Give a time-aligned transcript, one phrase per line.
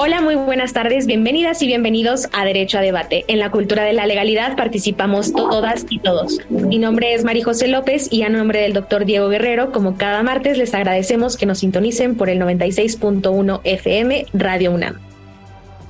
[0.00, 3.24] Hola, muy buenas tardes, bienvenidas y bienvenidos a Derecho a Debate.
[3.26, 6.38] En la cultura de la legalidad participamos todas y todos.
[6.48, 10.22] Mi nombre es María José López y a nombre del doctor Diego Guerrero, como cada
[10.22, 15.00] martes, les agradecemos que nos sintonicen por el 96.1 FM Radio UNAM.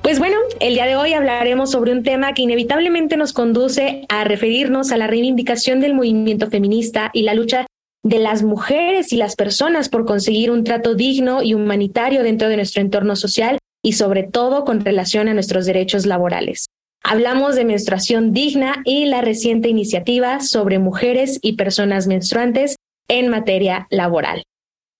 [0.01, 4.23] Pues bueno, el día de hoy hablaremos sobre un tema que inevitablemente nos conduce a
[4.23, 7.67] referirnos a la reivindicación del movimiento feminista y la lucha
[8.01, 12.55] de las mujeres y las personas por conseguir un trato digno y humanitario dentro de
[12.55, 16.67] nuestro entorno social y sobre todo con relación a nuestros derechos laborales.
[17.03, 22.75] Hablamos de menstruación digna y la reciente iniciativa sobre mujeres y personas menstruantes
[23.07, 24.43] en materia laboral.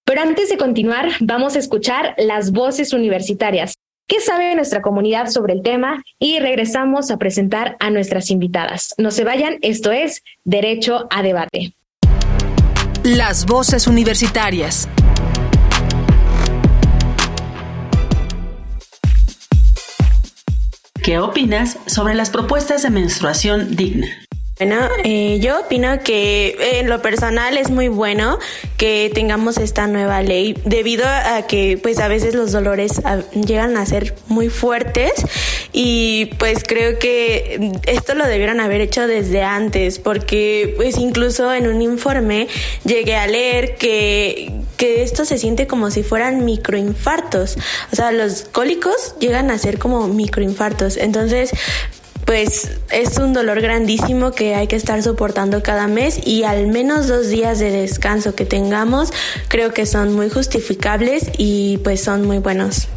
[0.05, 3.75] Pero antes de continuar, vamos a escuchar las voces universitarias.
[4.07, 6.01] ¿Qué sabe nuestra comunidad sobre el tema?
[6.17, 8.95] Y regresamos a presentar a nuestras invitadas.
[8.97, 11.75] No se vayan, esto es Derecho a Debate.
[13.03, 14.89] Las voces universitarias.
[21.03, 24.07] ¿Qué opinas sobre las propuestas de menstruación digna?
[24.59, 28.39] Bueno, eh, yo opino que en lo personal es muy bueno
[28.75, 33.01] que tengamos esta nueva ley debido a que pues a veces los dolores
[33.33, 35.13] llegan a ser muy fuertes
[35.71, 41.65] y pues creo que esto lo debieron haber hecho desde antes porque pues incluso en
[41.65, 42.49] un informe
[42.83, 47.55] llegué a leer que, que esto se siente como si fueran microinfartos.
[47.93, 50.97] O sea, los cólicos llegan a ser como microinfartos.
[50.97, 51.51] Entonces,
[52.29, 57.07] pues es un dolor grandísimo que hay que estar soportando cada mes y al menos
[57.07, 59.11] dos días de descanso que tengamos
[59.47, 62.87] creo que son muy justificables y pues son muy buenos.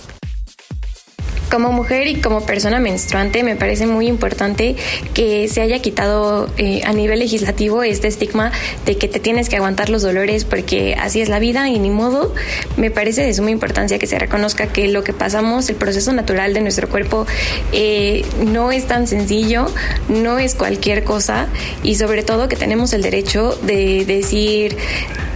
[1.53, 4.75] Como mujer y como persona menstruante me parece muy importante
[5.13, 8.53] que se haya quitado eh, a nivel legislativo este estigma
[8.87, 11.91] de que te tienes que aguantar los dolores porque así es la vida y ni
[11.91, 12.35] modo.
[12.79, 16.55] Me parece de suma importancia que se reconozca que lo que pasamos, el proceso natural
[16.55, 17.27] de nuestro cuerpo,
[17.73, 19.67] eh, no es tan sencillo,
[20.09, 21.49] no es cualquier cosa
[21.83, 24.79] y sobre todo que tenemos el derecho de decir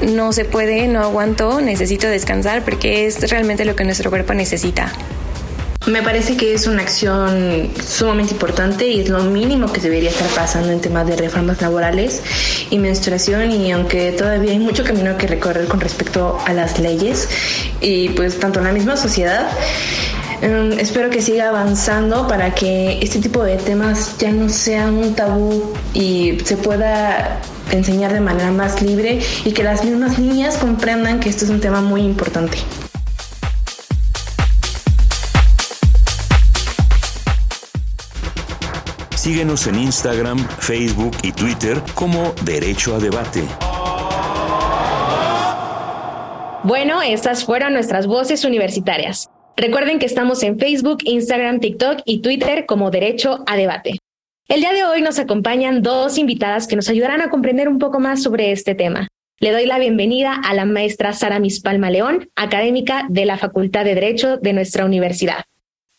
[0.01, 4.95] no se puede, no aguanto, necesito descansar porque es realmente lo que nuestro cuerpo necesita.
[5.87, 10.27] Me parece que es una acción sumamente importante y es lo mínimo que debería estar
[10.31, 12.23] pasando en temas de reformas laborales
[12.71, 17.29] y menstruación y aunque todavía hay mucho camino que recorrer con respecto a las leyes
[17.81, 19.49] y pues tanto en la misma sociedad,
[20.43, 25.15] em, espero que siga avanzando para que este tipo de temas ya no sean un
[25.15, 31.21] tabú y se pueda enseñar de manera más libre y que las mismas niñas comprendan
[31.21, 32.59] que esto es un tema muy importante.
[39.27, 43.43] Síguenos en Instagram, Facebook y Twitter como Derecho a Debate.
[46.63, 49.29] Bueno, estas fueron nuestras voces universitarias.
[49.57, 53.99] Recuerden que estamos en Facebook, Instagram, TikTok y Twitter como Derecho a Debate.
[54.47, 57.99] El día de hoy nos acompañan dos invitadas que nos ayudarán a comprender un poco
[57.99, 59.09] más sobre este tema.
[59.41, 63.97] Le doy la bienvenida a la maestra Sara Mispalma León, académica de la Facultad de
[63.97, 65.43] Derecho de nuestra universidad.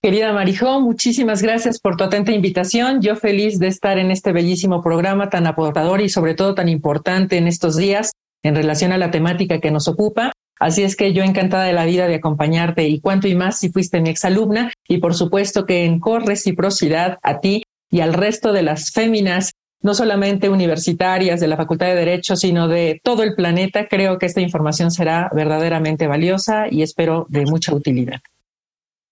[0.07, 3.01] Querida Marijó, muchísimas gracias por tu atenta invitación.
[3.01, 7.35] Yo feliz de estar en este bellísimo programa tan aportador y sobre todo tan importante
[7.35, 10.31] en estos días en relación a la temática que nos ocupa.
[10.61, 13.69] Así es que yo encantada de la vida de acompañarte y cuanto y más si
[13.69, 18.63] fuiste mi exalumna y por supuesto que en correciprocidad a ti y al resto de
[18.63, 19.51] las féminas,
[19.81, 24.27] no solamente universitarias de la Facultad de Derecho, sino de todo el planeta, creo que
[24.27, 28.21] esta información será verdaderamente valiosa y espero de mucha utilidad.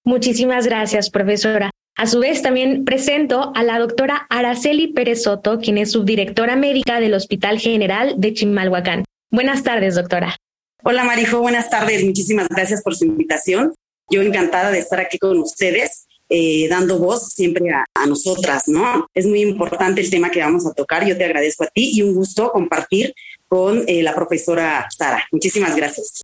[0.06, 1.72] Muchísimas gracias, profesora.
[1.98, 7.00] A su vez, también presento a la doctora Araceli Pérez Soto, quien es subdirectora médica
[7.00, 9.04] del Hospital General de Chimalhuacán.
[9.32, 10.38] Buenas tardes, doctora.
[10.84, 11.40] Hola, Marijo.
[11.40, 12.04] Buenas tardes.
[12.04, 13.74] Muchísimas gracias por su invitación.
[14.08, 19.08] Yo encantada de estar aquí con ustedes, eh, dando voz siempre a, nosotras, ¿no?
[19.16, 21.08] Es muy importante el tema que vamos a tocar.
[21.08, 23.16] Yo te agradezco a ti y un gusto compartir
[23.48, 25.26] con eh, la profesora Sara.
[25.32, 26.22] Muchísimas gracias.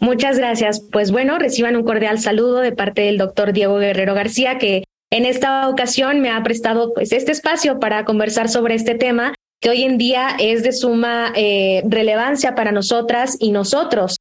[0.00, 0.80] Muchas gracias.
[0.92, 5.26] Pues bueno, reciban un cordial saludo de parte del doctor Diego Guerrero García, que en
[5.26, 9.82] esta ocasión me ha prestado pues este espacio para conversar sobre este tema que hoy
[9.82, 14.17] en día es de suma eh, relevancia para nosotras y nosotros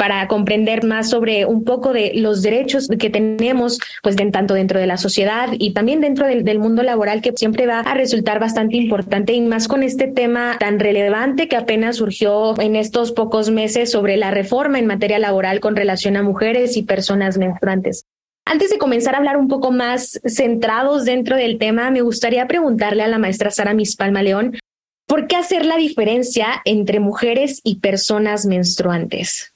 [0.00, 4.86] para comprender más sobre un poco de los derechos que tenemos, pues tanto dentro de
[4.86, 8.78] la sociedad y también dentro del, del, mundo laboral, que siempre va a resultar bastante
[8.78, 13.90] importante y más con este tema tan relevante que apenas surgió en estos pocos meses
[13.90, 18.06] sobre la reforma en materia laboral con relación a mujeres y personas menstruantes.
[18.46, 23.02] Antes de comenzar a hablar un poco más centrados dentro del tema, me gustaría preguntarle
[23.02, 24.56] a la maestra Sara Mispalma León,
[25.06, 29.49] ¿por qué hacer la diferencia entre mujeres y personas menstruantes?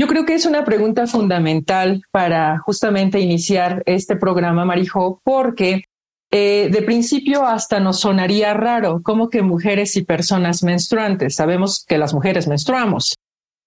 [0.00, 5.84] Yo creo que es una pregunta fundamental para justamente iniciar este programa, Marijo, porque
[6.30, 11.34] eh, de principio hasta nos sonaría raro, como que mujeres y personas menstruantes.
[11.34, 13.14] Sabemos que las mujeres menstruamos,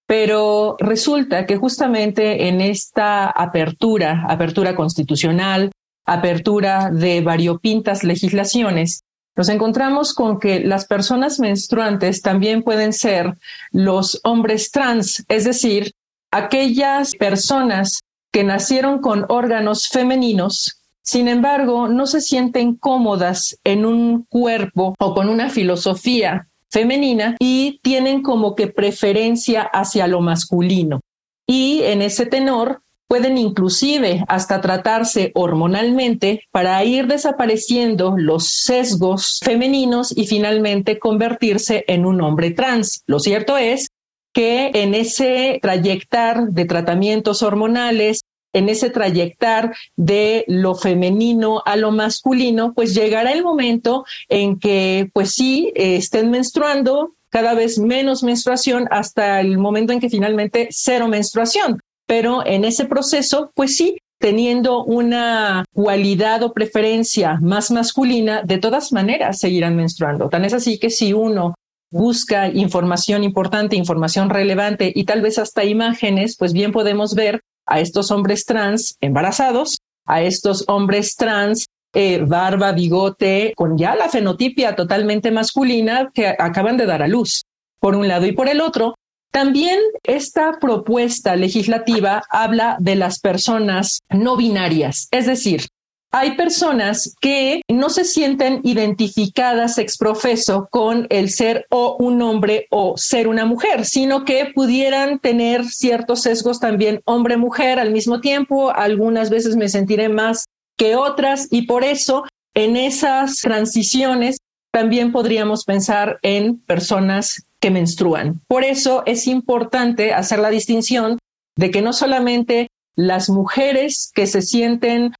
[0.08, 5.70] pero resulta que justamente en esta apertura, apertura constitucional,
[6.04, 9.04] apertura de variopintas legislaciones,
[9.36, 13.36] nos encontramos con que las personas menstruantes también pueden ser
[13.70, 15.92] los hombres trans, es decir,
[16.34, 18.00] aquellas personas
[18.32, 25.14] que nacieron con órganos femeninos, sin embargo, no se sienten cómodas en un cuerpo o
[25.14, 31.00] con una filosofía femenina y tienen como que preferencia hacia lo masculino.
[31.46, 40.12] Y en ese tenor pueden inclusive hasta tratarse hormonalmente para ir desapareciendo los sesgos femeninos
[40.16, 43.04] y finalmente convertirse en un hombre trans.
[43.06, 43.86] Lo cierto es
[44.34, 48.22] que en ese trayectar de tratamientos hormonales,
[48.52, 55.08] en ese trayectar de lo femenino a lo masculino, pues llegará el momento en que,
[55.14, 60.68] pues sí, eh, estén menstruando, cada vez menos menstruación hasta el momento en que finalmente
[60.70, 61.80] cero menstruación.
[62.06, 68.92] Pero en ese proceso, pues sí, teniendo una cualidad o preferencia más masculina, de todas
[68.92, 70.28] maneras seguirán menstruando.
[70.28, 71.54] Tan es así que si uno
[71.94, 77.78] busca información importante, información relevante y tal vez hasta imágenes, pues bien podemos ver a
[77.78, 84.74] estos hombres trans embarazados, a estos hombres trans eh, barba, bigote, con ya la fenotipia
[84.74, 87.44] totalmente masculina que acaban de dar a luz,
[87.78, 88.26] por un lado.
[88.26, 88.96] Y por el otro,
[89.30, 95.68] también esta propuesta legislativa habla de las personas no binarias, es decir,
[96.16, 102.96] hay personas que no se sienten identificadas exprofeso con el ser o un hombre o
[102.96, 108.70] ser una mujer, sino que pudieran tener ciertos sesgos también hombre-mujer al mismo tiempo.
[108.70, 110.44] Algunas veces me sentiré más
[110.76, 112.22] que otras y por eso
[112.54, 114.36] en esas transiciones
[114.70, 118.40] también podríamos pensar en personas que menstruan.
[118.46, 121.18] Por eso es importante hacer la distinción
[121.56, 125.12] de que no solamente las mujeres que se sienten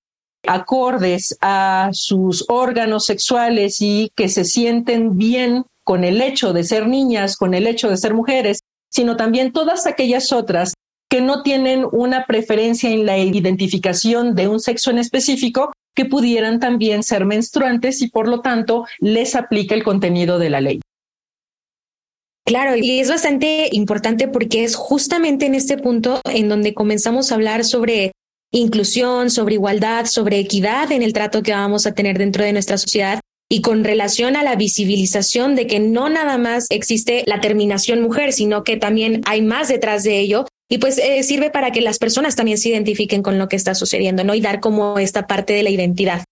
[0.47, 6.89] acordes a sus órganos sexuales y que se sienten bien con el hecho de ser
[6.89, 8.61] niñas, con el hecho de ser mujeres,
[8.91, 10.75] sino también todas aquellas otras
[11.11, 16.59] que no tienen una preferencia en la identificación de un sexo en específico, que pudieran
[16.59, 20.81] también ser menstruantes y por lo tanto les aplica el contenido de la ley.
[22.47, 27.37] Claro, y es bastante importante porque es justamente en este punto en donde comenzamos a
[27.37, 28.13] hablar sobre
[28.51, 32.79] inclusión, sobre igualdad, sobre equidad en el trato que vamos a tener dentro de nuestra
[32.79, 33.21] sociedad
[33.51, 38.33] y con relación a la visibilización de que no nada más existe la terminación mujer,
[38.33, 40.47] sino que también hay más detrás de ello.
[40.69, 43.75] Y pues eh, sirve para que las personas también se identifiquen con lo que está
[43.75, 44.35] sucediendo, ¿no?
[44.35, 46.25] Y dar como esta parte de la identidad.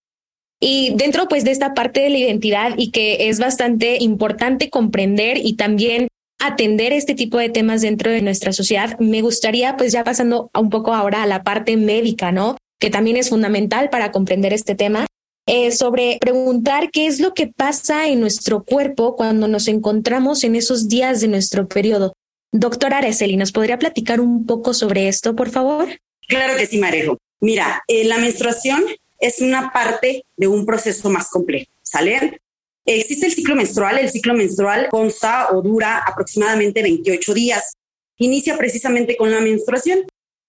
[0.59, 5.37] Y dentro pues de esta parte de la identidad y que es bastante importante comprender
[5.37, 6.09] y también
[6.43, 8.99] atender este tipo de temas dentro de nuestra sociedad.
[8.99, 12.57] Me gustaría, pues ya pasando un poco ahora a la parte médica, ¿no?
[12.79, 15.07] Que también es fundamental para comprender este tema.
[15.47, 20.55] Eh, sobre preguntar qué es lo que pasa en nuestro cuerpo cuando nos encontramos en
[20.55, 22.13] esos días de nuestro periodo.
[22.53, 25.89] Doctora Araceli, ¿nos podría platicar un poco sobre esto, por favor?
[26.29, 27.19] Claro que sí, Marejo.
[27.41, 28.85] Mira, eh, la menstruación
[29.19, 32.41] es una parte de un proceso más complejo, ¿sale?
[32.85, 33.99] Existe el ciclo menstrual.
[33.99, 37.77] El ciclo menstrual consta o dura aproximadamente 28 días.
[38.19, 40.01] Inicia precisamente con la menstruación.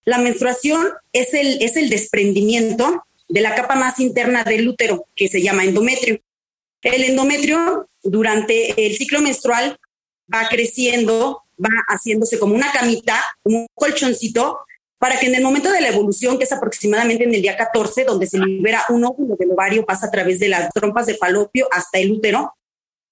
[0.04, 5.28] La menstruación es el, es el desprendimiento de la capa más interna del útero, que
[5.28, 6.20] se llama endometrio.
[6.82, 9.78] El endometrio durante el ciclo menstrual
[10.32, 14.58] va creciendo, va haciéndose como una camita, un colchoncito,
[15.04, 18.04] para que en el momento de la evolución, que es aproximadamente en el día 14,
[18.04, 21.68] donde se libera un óvulo del ovario, pasa a través de las trompas de falopio
[21.70, 22.54] hasta el útero.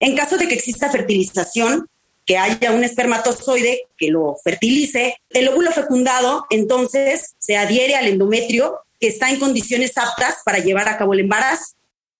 [0.00, 1.86] En caso de que exista fertilización,
[2.24, 5.18] que haya un espermatozoide que lo fertilice.
[5.28, 10.88] El óvulo fecundado entonces se adhiere al endometrio que está en condiciones aptas para llevar
[10.88, 11.74] a cabo el embarazo.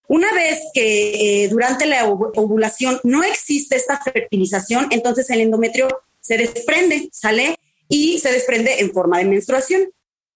[0.07, 5.87] Una vez que eh, durante la ovulación no existe esta fertilización, entonces el endometrio
[6.21, 7.57] se desprende, sale
[7.93, 9.83] y se desprende en forma de menstruación.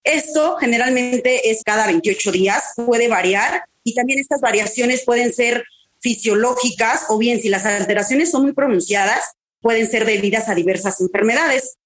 [0.03, 5.65] Esto generalmente es cada 28 días, puede variar y también estas variaciones pueden ser
[5.99, 11.77] fisiológicas o bien si las alteraciones son muy pronunciadas, pueden ser debidas a diversas enfermedades.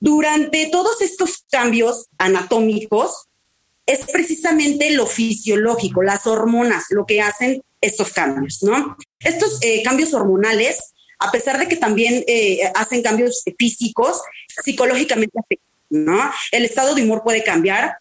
[0.00, 3.24] Durante todos estos cambios anatómicos,
[3.86, 8.98] es precisamente lo fisiológico, las hormonas, lo que hacen estos cambios, ¿no?
[9.20, 14.20] Estos eh, cambios hormonales, a pesar de que también eh, hacen cambios físicos,
[14.62, 16.30] psicológicamente afectan, ¿no?
[16.52, 17.98] El estado de humor puede cambiar,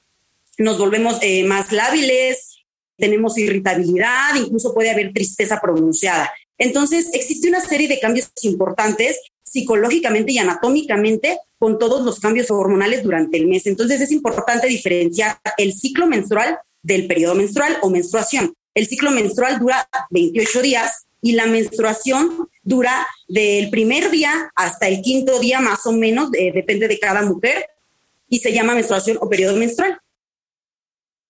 [0.58, 2.56] nos volvemos eh, más lábiles,
[2.98, 6.32] tenemos irritabilidad, incluso puede haber tristeza pronunciada.
[6.58, 13.04] Entonces, existe una serie de cambios importantes psicológicamente y anatómicamente con todos los cambios hormonales
[13.04, 13.66] durante el mes.
[13.68, 18.54] Entonces es importante diferenciar el ciclo menstrual del periodo menstrual o menstruación.
[18.74, 25.01] El ciclo menstrual dura 28 días y la menstruación dura del primer día hasta el
[25.01, 27.65] quinto día más o menos, depende de cada mujer,
[28.29, 29.98] y se llama menstruación o periodo menstrual.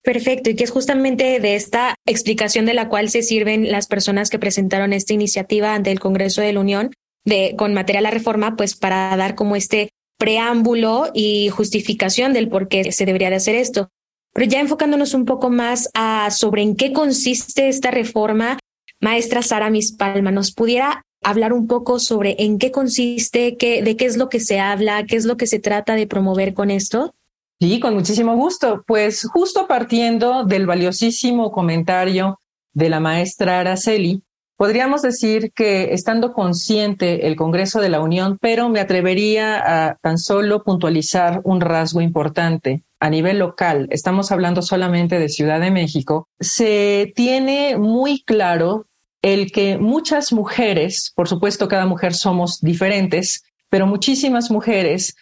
[0.03, 4.29] Perfecto, y que es justamente de esta explicación de la cual se sirven las personas
[4.29, 6.91] que presentaron esta iniciativa ante el Congreso de la Unión
[7.23, 12.67] de, con material a reforma, pues para dar como este preámbulo y justificación del por
[12.67, 13.87] qué se debería de hacer esto.
[14.33, 18.59] Pero ya enfocándonos un poco más a sobre en qué consiste esta reforma,
[19.05, 24.17] maestra Sara Mispalma, ¿nos pudiera hablar un poco sobre en qué consiste, de qué es
[24.17, 27.13] lo que se habla, qué es lo que se trata de promover con esto?
[27.59, 28.83] Sí, con muchísimo gusto.
[28.87, 32.39] Pues justo partiendo del valiosísimo comentario
[32.73, 34.23] de la maestra Araceli,
[34.57, 40.17] Podríamos decir que estando consciente el Congreso de la Unión, pero me atrevería a tan
[40.17, 42.85] solo puntualizar un rasgo importante.
[43.01, 48.87] A nivel local, estamos hablando solamente de Ciudad de México, se tiene muy claro
[49.25, 55.15] el que muchas mujeres, por supuesto cada mujer somos diferentes, pero muchísimas mujeres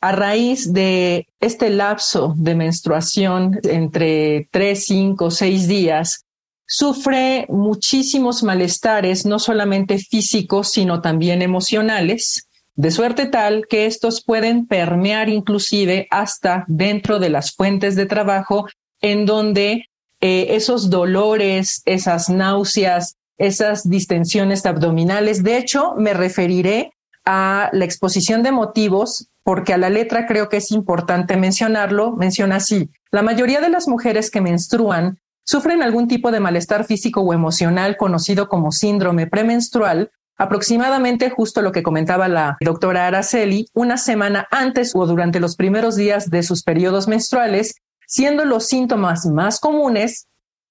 [0.00, 6.24] a raíz de este lapso de menstruación entre tres, cinco, seis días,
[6.66, 14.66] sufre muchísimos malestares, no solamente físicos, sino también emocionales, de suerte tal que estos pueden
[14.66, 18.66] permear inclusive hasta dentro de las fuentes de trabajo,
[19.00, 19.84] en donde
[20.20, 26.92] eh, esos dolores, esas náuseas, esas distensiones abdominales, de hecho, me referiré
[27.24, 32.56] a la exposición de motivos, porque a la letra creo que es importante mencionarlo, menciona
[32.56, 37.32] así, la mayoría de las mujeres que menstruan sufren algún tipo de malestar físico o
[37.32, 44.48] emocional conocido como síndrome premenstrual, aproximadamente justo lo que comentaba la doctora Araceli, una semana
[44.50, 47.76] antes o durante los primeros días de sus periodos menstruales,
[48.06, 50.26] siendo los síntomas más comunes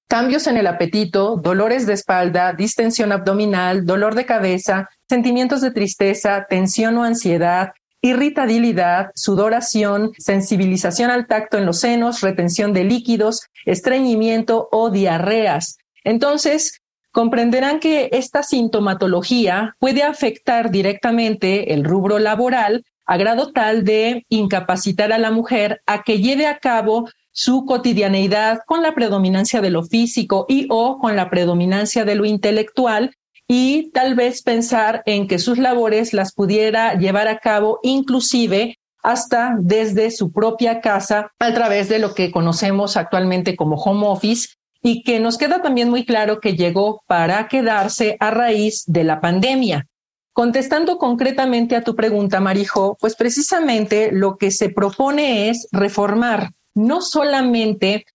[0.07, 6.45] cambios en el apetito, dolores de espalda, distensión abdominal, dolor de cabeza, sentimientos de tristeza,
[6.49, 14.67] tensión o ansiedad, irritabilidad, sudoración, sensibilización al tacto en los senos, retención de líquidos, estreñimiento
[14.71, 15.77] o diarreas.
[16.03, 16.81] Entonces,
[17.11, 25.13] comprenderán que esta sintomatología puede afectar directamente el rubro laboral a grado tal de incapacitar
[25.13, 29.83] a la mujer a que lleve a cabo su cotidianeidad con la predominancia de lo
[29.83, 33.15] físico y o con la predominancia de lo intelectual
[33.47, 39.57] y tal vez pensar en que sus labores las pudiera llevar a cabo inclusive hasta
[39.59, 44.49] desde su propia casa a través de lo que conocemos actualmente como home office
[44.81, 49.19] y que nos queda también muy claro que llegó para quedarse a raíz de la
[49.21, 49.87] pandemia.
[50.33, 57.01] Contestando concretamente a tu pregunta, Marijo, pues precisamente lo que se propone es reformar no
[57.01, 58.05] solamente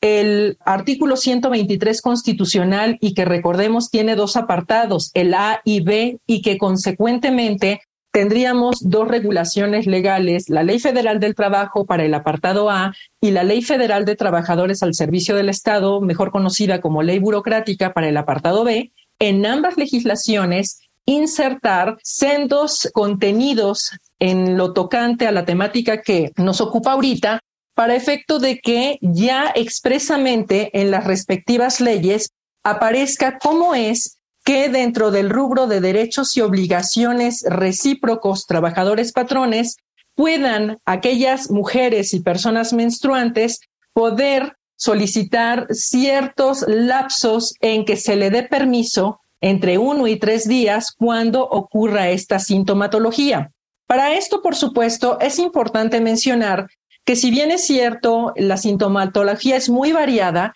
[0.00, 6.42] el artículo 123 constitucional y que recordemos tiene dos apartados, el A y B, y
[6.42, 7.80] que consecuentemente
[8.12, 13.42] tendríamos dos regulaciones legales, la Ley Federal del Trabajo para el apartado A y la
[13.42, 18.16] Ley Federal de Trabajadores al Servicio del Estado, mejor conocida como Ley Burocrática para el
[18.16, 26.30] apartado B, en ambas legislaciones insertar sendos contenidos en lo tocante a la temática que
[26.36, 27.40] nos ocupa ahorita,
[27.74, 32.30] para efecto de que ya expresamente en las respectivas leyes
[32.62, 39.76] aparezca cómo es que dentro del rubro de derechos y obligaciones recíprocos trabajadores patrones
[40.14, 43.60] puedan aquellas mujeres y personas menstruantes
[43.92, 50.92] poder solicitar ciertos lapsos en que se le dé permiso entre uno y tres días
[50.96, 53.50] cuando ocurra esta sintomatología.
[53.86, 56.66] Para esto, por supuesto, es importante mencionar
[57.04, 60.54] que si bien es cierto, la sintomatología es muy variada,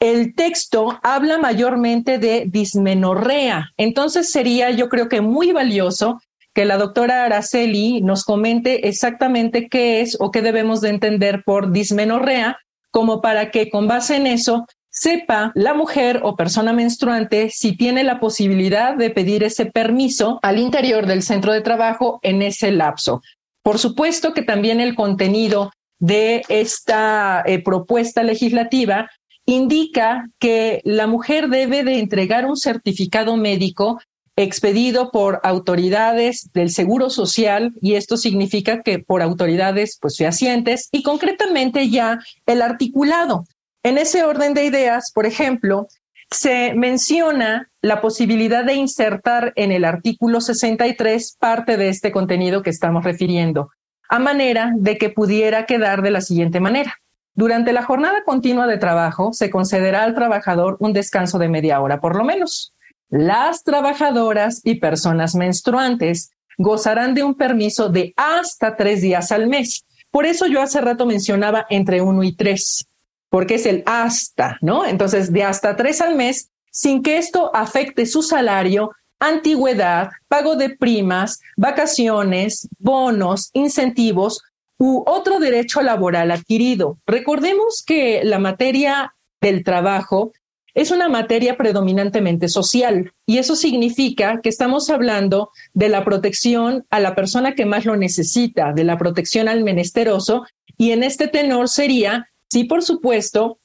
[0.00, 3.72] el texto habla mayormente de dismenorrea.
[3.76, 6.20] Entonces sería, yo creo que muy valioso
[6.54, 11.72] que la doctora Araceli nos comente exactamente qué es o qué debemos de entender por
[11.72, 12.58] dismenorrea,
[12.90, 18.02] como para que con base en eso sepa la mujer o persona menstruante si tiene
[18.02, 23.22] la posibilidad de pedir ese permiso al interior del centro de trabajo en ese lapso.
[23.62, 29.10] Por supuesto que también el contenido de esta eh, propuesta legislativa
[29.46, 33.98] indica que la mujer debe de entregar un certificado médico
[34.36, 41.02] expedido por autoridades del Seguro Social y esto significa que por autoridades pues fehacientes y
[41.02, 43.46] concretamente ya el articulado.
[43.82, 45.88] En ese orden de ideas, por ejemplo,
[46.30, 52.70] se menciona la posibilidad de insertar en el artículo 63 parte de este contenido que
[52.70, 53.70] estamos refiriendo,
[54.08, 56.94] a manera de que pudiera quedar de la siguiente manera.
[57.34, 62.00] Durante la jornada continua de trabajo se concederá al trabajador un descanso de media hora
[62.00, 62.74] por lo menos.
[63.10, 69.84] Las trabajadoras y personas menstruantes gozarán de un permiso de hasta tres días al mes.
[70.10, 72.86] Por eso yo hace rato mencionaba entre uno y tres,
[73.30, 74.84] porque es el hasta, ¿no?
[74.84, 80.70] Entonces, de hasta tres al mes, sin que esto afecte su salario, antigüedad, pago de
[80.70, 84.42] primas, vacaciones, bonos, incentivos
[84.78, 86.98] u otro derecho laboral adquirido.
[87.06, 90.32] Recordemos que la materia del trabajo
[90.74, 97.00] es una materia predominantemente social y eso significa que estamos hablando de la protección a
[97.00, 100.44] la persona que más lo necesita, de la protección al menesteroso
[100.76, 103.58] y en este tenor sería, sí, por supuesto,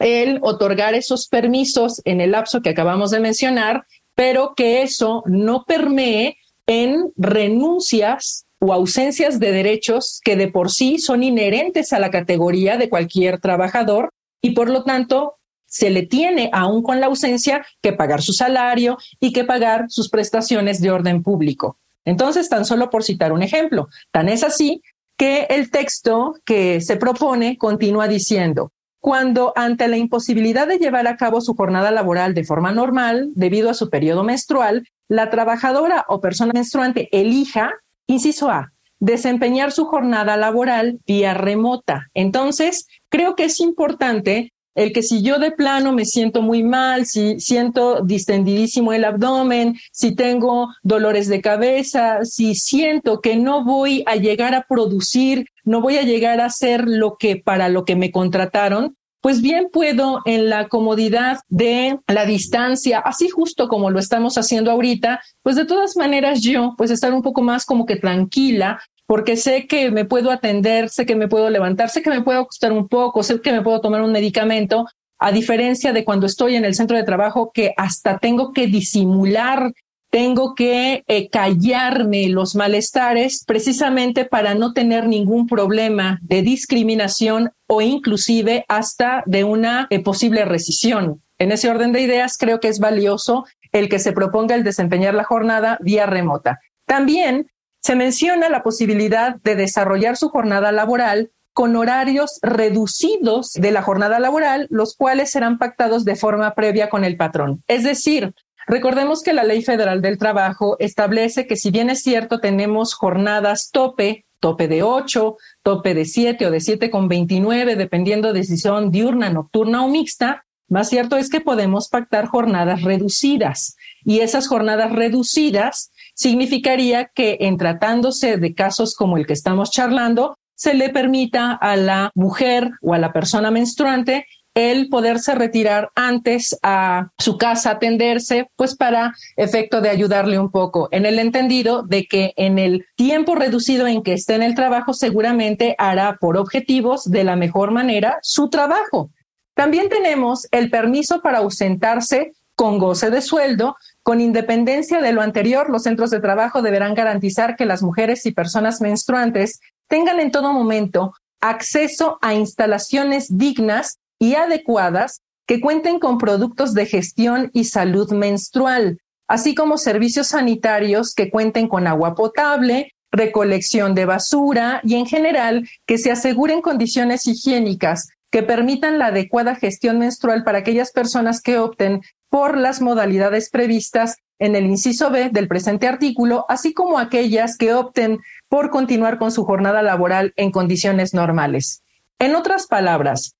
[0.00, 3.86] el otorgar esos permisos en el lapso que acabamos de mencionar,
[4.16, 10.98] pero que eso no permee en renuncias o ausencias de derechos que de por sí
[10.98, 14.10] son inherentes a la categoría de cualquier trabajador
[14.42, 18.98] y por lo tanto se le tiene, aún con la ausencia, que pagar su salario
[19.20, 21.78] y que pagar sus prestaciones de orden público.
[22.04, 24.80] Entonces, tan solo por citar un ejemplo, tan es así
[25.18, 31.16] que el texto que se propone continúa diciendo, cuando ante la imposibilidad de llevar a
[31.16, 36.20] cabo su jornada laboral de forma normal, debido a su periodo menstrual, la trabajadora o
[36.20, 37.72] persona menstruante elija,
[38.06, 42.08] inciso A, desempeñar su jornada laboral vía remota.
[42.14, 47.06] Entonces, creo que es importante el que si yo de plano me siento muy mal,
[47.06, 54.04] si siento distendidísimo el abdomen, si tengo dolores de cabeza, si siento que no voy
[54.06, 57.96] a llegar a producir, no voy a llegar a hacer lo que para lo que
[57.96, 63.98] me contrataron, pues bien puedo en la comodidad de la distancia, así justo como lo
[63.98, 67.96] estamos haciendo ahorita, pues de todas maneras yo, pues estar un poco más como que
[67.96, 72.22] tranquila, porque sé que me puedo atender, sé que me puedo levantar, sé que me
[72.22, 74.86] puedo acostar un poco, sé que me puedo tomar un medicamento,
[75.18, 79.72] a diferencia de cuando estoy en el centro de trabajo que hasta tengo que disimular,
[80.10, 87.80] tengo que eh, callarme los malestares precisamente para no tener ningún problema de discriminación o
[87.80, 91.22] inclusive hasta de una eh, posible rescisión.
[91.38, 95.14] En ese orden de ideas, creo que es valioso el que se proponga el desempeñar
[95.14, 96.60] la jornada vía remota.
[96.86, 97.50] También
[97.86, 104.18] se menciona la posibilidad de desarrollar su jornada laboral con horarios reducidos de la jornada
[104.18, 107.62] laboral, los cuales serán pactados de forma previa con el patrón.
[107.68, 108.34] Es decir,
[108.66, 113.70] recordemos que la Ley Federal del Trabajo establece que si bien es cierto tenemos jornadas
[113.70, 118.58] tope, tope de 8, tope de 7 o de 7 con 29, dependiendo de si
[118.58, 124.48] son diurna, nocturna o mixta, más cierto es que podemos pactar jornadas reducidas y esas
[124.48, 130.88] jornadas reducidas significaría que en tratándose de casos como el que estamos charlando, se le
[130.88, 137.36] permita a la mujer o a la persona menstruante el poderse retirar antes a su
[137.36, 142.58] casa, atenderse, pues para efecto de ayudarle un poco, en el entendido de que en
[142.58, 147.36] el tiempo reducido en que esté en el trabajo, seguramente hará por objetivos de la
[147.36, 149.10] mejor manera su trabajo.
[149.54, 153.76] También tenemos el permiso para ausentarse con goce de sueldo.
[154.06, 158.30] Con independencia de lo anterior, los centros de trabajo deberán garantizar que las mujeres y
[158.30, 166.18] personas menstruantes tengan en todo momento acceso a instalaciones dignas y adecuadas que cuenten con
[166.18, 172.92] productos de gestión y salud menstrual, así como servicios sanitarios que cuenten con agua potable,
[173.10, 179.56] recolección de basura y en general que se aseguren condiciones higiénicas que permitan la adecuada
[179.56, 182.02] gestión menstrual para aquellas personas que opten
[182.36, 187.72] por las modalidades previstas en el inciso B del presente artículo, así como aquellas que
[187.72, 188.18] opten
[188.50, 191.82] por continuar con su jornada laboral en condiciones normales.
[192.18, 193.36] En otras palabras,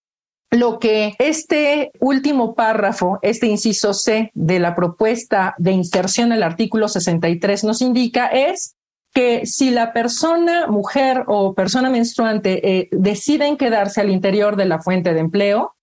[0.50, 6.88] lo que este último párrafo, este inciso C de la propuesta de inserción al artículo
[6.88, 8.76] 63 nos indica es
[9.12, 14.80] que si la persona, mujer o persona menstruante eh, deciden quedarse al interior de la
[14.80, 15.75] fuente de empleo,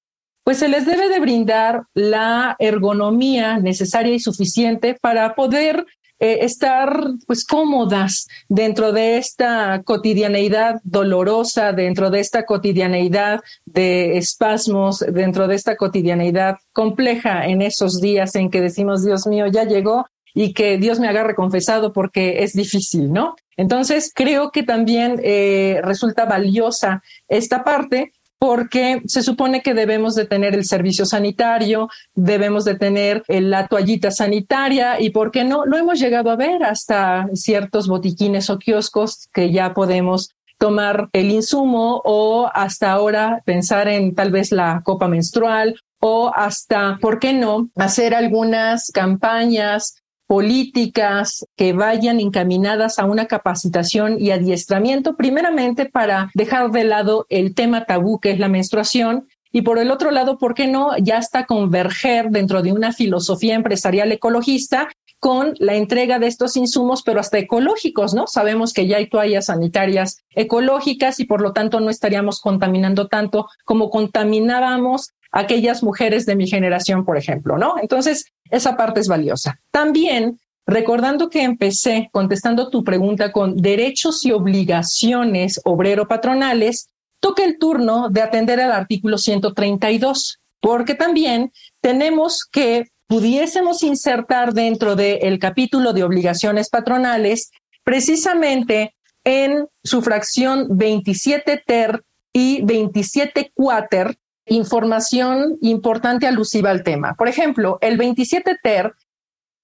[0.43, 5.85] pues se les debe de brindar la ergonomía necesaria y suficiente para poder
[6.19, 14.99] eh, estar pues cómodas dentro de esta cotidianeidad dolorosa, dentro de esta cotidianeidad de espasmos,
[14.99, 20.05] dentro de esta cotidianeidad compleja en esos días en que decimos, Dios mío, ya llegó
[20.33, 23.35] y que Dios me agarre confesado porque es difícil, ¿no?
[23.57, 30.25] Entonces, creo que también eh, resulta valiosa esta parte porque se supone que debemos de
[30.25, 35.65] tener el servicio sanitario, debemos de tener eh, la toallita sanitaria y, ¿por qué no?
[35.65, 41.31] Lo hemos llegado a ver hasta ciertos botiquines o kioscos que ya podemos tomar el
[41.31, 47.31] insumo o hasta ahora pensar en tal vez la copa menstrual o hasta, ¿por qué
[47.31, 56.31] no?, hacer algunas campañas políticas que vayan encaminadas a una capacitación y adiestramiento, primeramente para
[56.33, 60.39] dejar de lado el tema tabú que es la menstruación y por el otro lado,
[60.39, 66.19] ¿por qué no ya está converger dentro de una filosofía empresarial ecologista con la entrega
[66.19, 68.27] de estos insumos, pero hasta ecológicos, ¿no?
[68.27, 73.47] Sabemos que ya hay toallas sanitarias ecológicas y por lo tanto no estaríamos contaminando tanto
[73.63, 77.75] como contaminábamos aquellas mujeres de mi generación, por ejemplo, ¿no?
[77.81, 79.59] Entonces, esa parte es valiosa.
[79.71, 86.89] También, recordando que empecé contestando tu pregunta con derechos y obligaciones obrero-patronales,
[87.19, 94.95] toca el turno de atender al artículo 132, porque también tenemos que pudiésemos insertar dentro
[94.95, 97.51] del capítulo de obligaciones patronales
[97.83, 107.15] precisamente en su fracción 27 ter y 27 cuater información importante alusiva al tema.
[107.15, 108.93] Por ejemplo, el 27 ter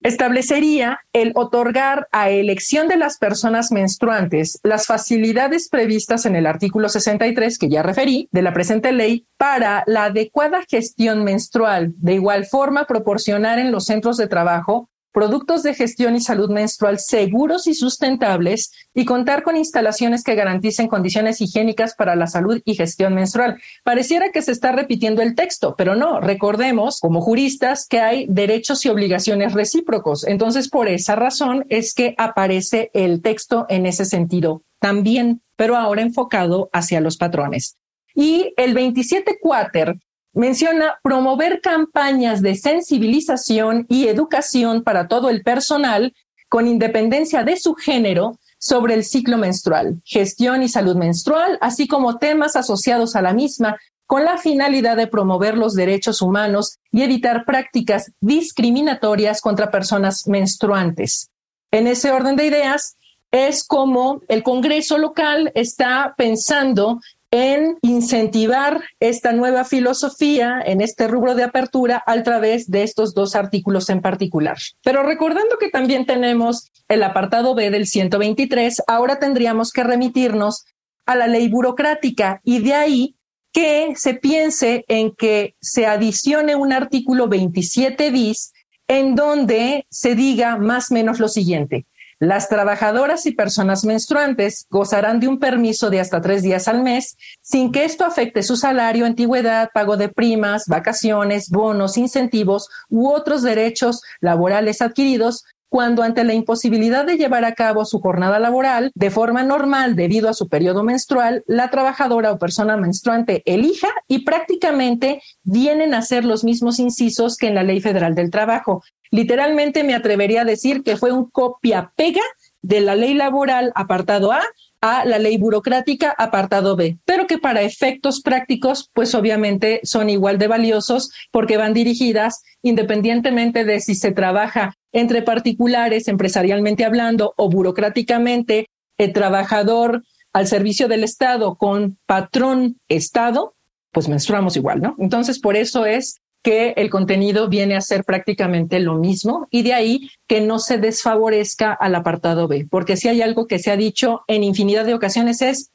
[0.02, 6.88] establecería el otorgar a elección de las personas menstruantes las facilidades previstas en el artículo
[6.88, 11.94] 63 que ya referí de la presente ley para la adecuada gestión menstrual.
[11.98, 17.00] De igual forma, proporcionar en los centros de trabajo productos de gestión y salud menstrual
[17.00, 22.76] seguros y sustentables y contar con instalaciones que garanticen condiciones higiénicas para la salud y
[22.76, 23.60] gestión menstrual.
[23.84, 28.86] Pareciera que se está repitiendo el texto, pero no, recordemos como juristas que hay derechos
[28.86, 30.26] y obligaciones recíprocos.
[30.26, 36.02] Entonces, por esa razón es que aparece el texto en ese sentido también, pero ahora
[36.02, 37.78] enfocado hacia los patrones.
[38.16, 39.98] Y el 27 cuáter
[40.40, 46.14] menciona promover campañas de sensibilización y educación para todo el personal
[46.48, 52.20] con independencia de su género sobre el ciclo menstrual, gestión y salud menstrual, así como
[52.20, 53.76] temas asociados a la misma,
[54.06, 61.30] con la finalidad de promover los derechos humanos y evitar prácticas discriminatorias contra personas menstruantes.
[61.70, 62.96] En ese orden de ideas,
[63.32, 67.00] es como el Congreso local está pensando
[67.32, 73.36] en incentivar esta nueva filosofía en este rubro de apertura a través de estos dos
[73.36, 74.58] artículos en particular.
[74.84, 80.66] Pero recordando que también tenemos el apartado B del 123, ahora tendríamos que remitirnos
[81.06, 83.16] a la ley burocrática y de ahí
[83.52, 88.54] que se piense en que se adicione un artículo 27 bis
[88.88, 91.86] en donde se diga más o menos lo siguiente.
[92.20, 97.16] Las trabajadoras y personas menstruantes gozarán de un permiso de hasta tres días al mes
[97.42, 103.42] sin que esto afecte su salario, antigüedad, pago de primas, vacaciones, bonos, incentivos u otros
[103.42, 109.12] derechos laborales adquiridos cuando ante la imposibilidad de llevar a cabo su jornada laboral de
[109.12, 115.22] forma normal debido a su periodo menstrual, la trabajadora o persona menstruante elija y prácticamente
[115.44, 119.96] vienen a ser los mismos incisos que en la Ley Federal del Trabajo, Literalmente me
[119.96, 122.22] atrevería a decir que fue un copia-pega
[122.62, 124.42] de la ley laboral apartado A
[124.82, 130.38] a la ley burocrática apartado B, pero que para efectos prácticos, pues obviamente son igual
[130.38, 137.50] de valiosos porque van dirigidas independientemente de si se trabaja entre particulares, empresarialmente hablando, o
[137.50, 143.54] burocráticamente, el trabajador al servicio del Estado con patrón Estado,
[143.92, 144.96] pues menstruamos igual, ¿no?
[145.00, 149.74] Entonces, por eso es que el contenido viene a ser prácticamente lo mismo y de
[149.74, 153.78] ahí que no se desfavorezca al apartado B, porque si hay algo que se ha
[153.78, 155.72] dicho en infinidad de ocasiones es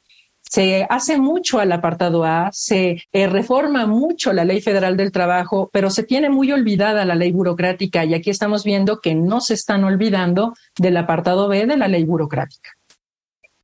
[0.49, 5.69] se hace mucho al apartado A, se eh, reforma mucho la ley federal del trabajo,
[5.73, 9.55] pero se tiene muy olvidada la ley burocrática y aquí estamos viendo que no se
[9.55, 12.71] están olvidando del apartado B de la ley burocrática.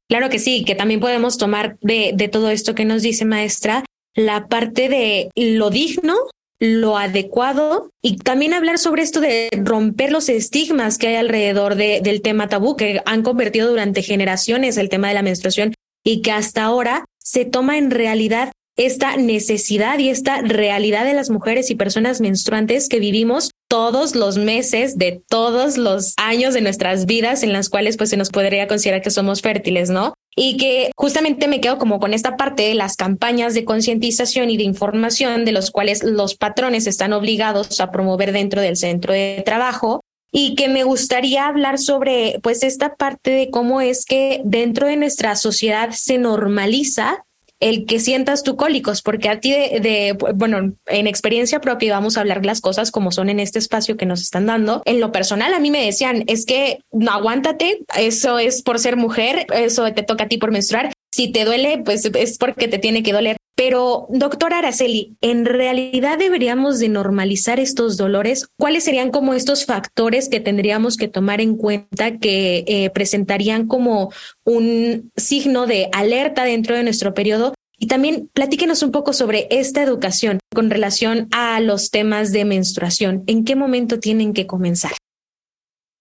[0.09, 3.85] Claro que sí, que también podemos tomar de, de todo esto que nos dice maestra
[4.13, 6.15] la parte de lo digno
[6.61, 12.01] lo adecuado y también hablar sobre esto de romper los estigmas que hay alrededor de,
[12.01, 16.31] del tema tabú que han convertido durante generaciones el tema de la menstruación y que
[16.31, 21.75] hasta ahora se toma en realidad esta necesidad y esta realidad de las mujeres y
[21.75, 27.53] personas menstruantes que vivimos todos los meses de todos los años de nuestras vidas en
[27.53, 30.13] las cuales pues se nos podría considerar que somos fértiles, ¿no?
[30.35, 34.57] Y que justamente me quedo como con esta parte de las campañas de concientización y
[34.57, 39.41] de información de los cuales los patrones están obligados a promover dentro del centro de
[39.45, 40.01] trabajo
[40.33, 44.97] y que me gustaría hablar sobre pues esta parte de cómo es que dentro de
[44.97, 47.23] nuestra sociedad se normaliza
[47.61, 52.21] el que sientas tu cólicos, porque a ti de, bueno, en experiencia propia vamos a
[52.21, 54.81] hablar las cosas como son en este espacio que nos están dando.
[54.85, 58.97] En lo personal, a mí me decían, es que no aguántate, eso es por ser
[58.97, 60.91] mujer, eso te toca a ti por menstruar.
[61.13, 63.37] Si te duele, pues es porque te tiene que doler.
[63.63, 68.47] Pero, doctora Araceli, ¿en realidad deberíamos de normalizar estos dolores?
[68.57, 74.11] ¿Cuáles serían como estos factores que tendríamos que tomar en cuenta que eh, presentarían como
[74.45, 77.53] un signo de alerta dentro de nuestro periodo?
[77.77, 83.23] Y también platíquenos un poco sobre esta educación con relación a los temas de menstruación.
[83.27, 84.93] ¿En qué momento tienen que comenzar?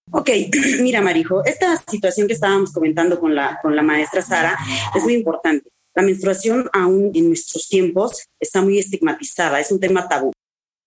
[0.09, 0.31] Ok,
[0.81, 4.57] mira Marijo, esta situación que estábamos comentando con la, con la maestra Sara
[4.95, 5.70] es muy importante.
[5.93, 10.31] La menstruación aún en nuestros tiempos está muy estigmatizada, es un tema tabú.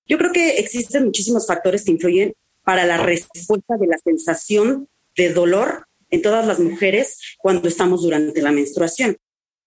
[0.06, 5.32] Yo creo que existen muchísimos factores que influyen para la respuesta de la sensación de
[5.32, 9.16] dolor en todas las mujeres cuando estamos durante la menstruación.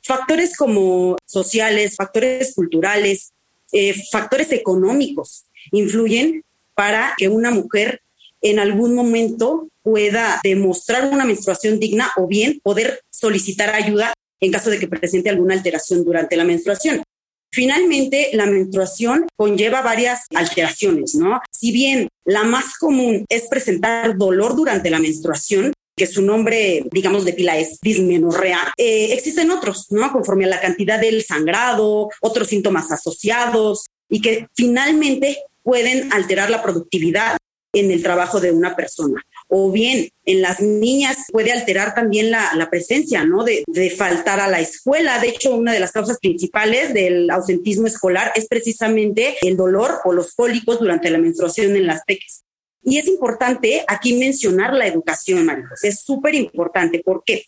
[0.02, 3.34] Factores como sociales, factores culturales,
[3.71, 8.02] eh, factores económicos influyen para que una mujer
[8.41, 14.69] en algún momento pueda demostrar una menstruación digna o bien poder solicitar ayuda en caso
[14.69, 17.04] de que presente alguna alteración durante la menstruación.
[17.52, 21.41] Finalmente, la menstruación conlleva varias alteraciones, ¿no?
[21.52, 27.26] Si bien la más común es presentar dolor durante la menstruación, que su nombre, digamos,
[27.26, 30.12] de pila es dismenorrea, eh, existen otros, ¿no?
[30.12, 36.62] Conforme a la cantidad del sangrado, otros síntomas asociados y que finalmente pueden alterar la
[36.62, 37.38] productividad
[37.73, 42.67] en el trabajo de una persona o bien en las niñas puede alterar también la,
[42.69, 43.43] presencia, ¿no?
[43.43, 43.63] De,
[43.97, 45.19] faltar a la escuela.
[45.19, 50.12] De hecho, una de las causas principales del ausentismo escolar es precisamente el dolor o
[50.12, 52.43] los cólicos durante la menstruación en las peques.
[52.83, 55.49] Y es importante aquí mencionar la educación.
[55.81, 57.01] Es súper importante.
[57.03, 57.45] ¿Por qué?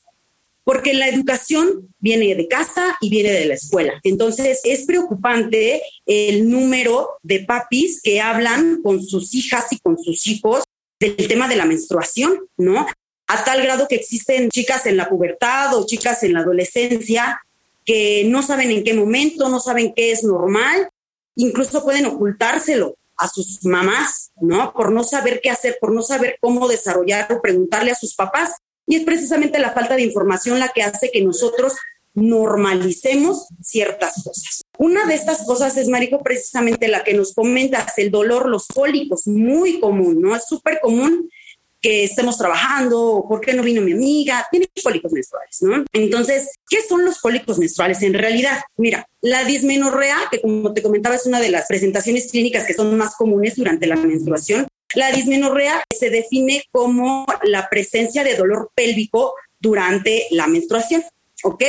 [0.64, 4.00] Porque la educación viene de casa y viene de la escuela.
[4.04, 10.28] Entonces, es preocupante el número de papis que hablan con sus hijas y con sus
[10.28, 10.64] hijos
[11.00, 12.86] del tema de la menstruación, ¿no?
[13.28, 17.42] A tal grado que existen chicas en la pubertad o chicas en la adolescencia
[17.86, 20.90] que no saben en qué momento, no saben qué es normal,
[21.36, 24.74] incluso pueden ocultárselo a sus mamás, ¿no?
[24.74, 28.56] Por no saber qué hacer, por no saber cómo desarrollar o preguntarle a sus papás.
[28.86, 31.74] Y es precisamente la falta de información la que hace que nosotros
[32.14, 34.62] normalicemos ciertas cosas.
[34.78, 39.28] Una de estas cosas es, Marico, precisamente la que nos comentas, el dolor, los cólicos,
[39.28, 40.36] muy común, ¿no?
[40.36, 41.30] Es súper común
[41.82, 44.46] que estemos trabajando, ¿por qué no vino mi amiga?
[44.52, 45.86] Tiene cólicos menstruales, ¿no?
[45.94, 48.60] Entonces, ¿qué son los cólicos menstruales en realidad?
[48.76, 52.98] Mira, la dismenorrea, que como te comentaba es una de las presentaciones clínicas que son
[52.98, 59.36] más comunes durante la menstruación, la dismenorrea se define como la presencia de dolor pélvico
[59.60, 61.04] durante la menstruación,
[61.44, 61.64] ¿ok?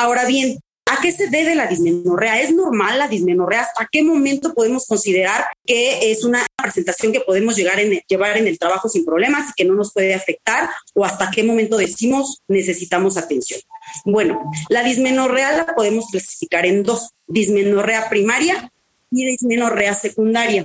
[0.00, 2.40] Ahora bien, ¿a qué se debe la dismenorrea?
[2.40, 3.62] ¿Es normal la dismenorrea?
[3.62, 8.88] ¿Hasta qué momento podemos considerar que es una presentación que podemos llevar en el trabajo
[8.88, 10.70] sin problemas y que no nos puede afectar?
[10.94, 13.58] ¿O hasta qué momento decimos necesitamos atención?
[14.04, 18.70] Bueno, la dismenorrea la podemos clasificar en dos, dismenorrea primaria
[19.10, 20.64] y dismenorrea secundaria.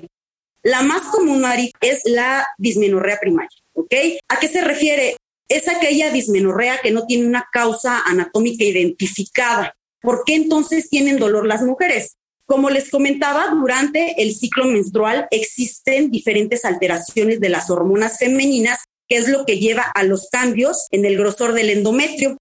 [0.62, 3.94] La más común, Mari, es la dismenorrea primaria, ¿ok?
[4.30, 5.18] ¿A qué se refiere?
[5.48, 9.76] Es aquella dismenorrea que no tiene una causa anatómica identificada.
[10.02, 12.18] ¿Por qué entonces tienen dolor las mujeres?
[12.46, 19.18] Como les comentaba, durante el ciclo menstrual existen diferentes alteraciones de las hormonas femeninas, que
[19.18, 22.38] es lo que lleva a los cambios en el grosor del endometrio.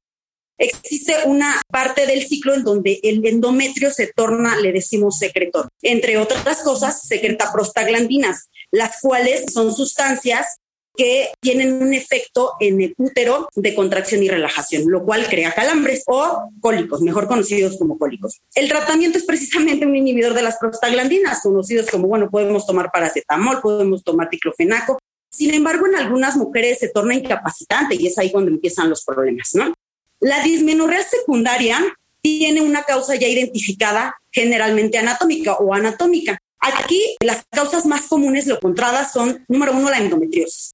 [0.59, 5.69] Existe una parte del ciclo en donde el endometrio se torna, le decimos secretor.
[5.83, 10.57] Entre otras cosas, secreta prostaglandinas, las cuales son sustancias
[10.97, 16.03] que tienen un efecto en el útero de contracción y relajación, lo cual crea calambres
[16.07, 18.41] o cólicos, mejor conocidos como cólicos.
[18.55, 23.61] El tratamiento es precisamente un inhibidor de las prostaglandinas, conocidos como, bueno, podemos tomar paracetamol,
[23.61, 24.99] podemos tomar diclofenaco.
[25.31, 29.55] Sin embargo, en algunas mujeres se torna incapacitante y es ahí cuando empiezan los problemas,
[29.55, 29.73] ¿no?
[30.21, 31.79] La dismenorrea secundaria
[32.21, 36.39] tiene una causa ya identificada, generalmente anatómica o anatómica.
[36.61, 40.73] Aquí las causas más comunes lo encontradas son, número uno, la endometriosis.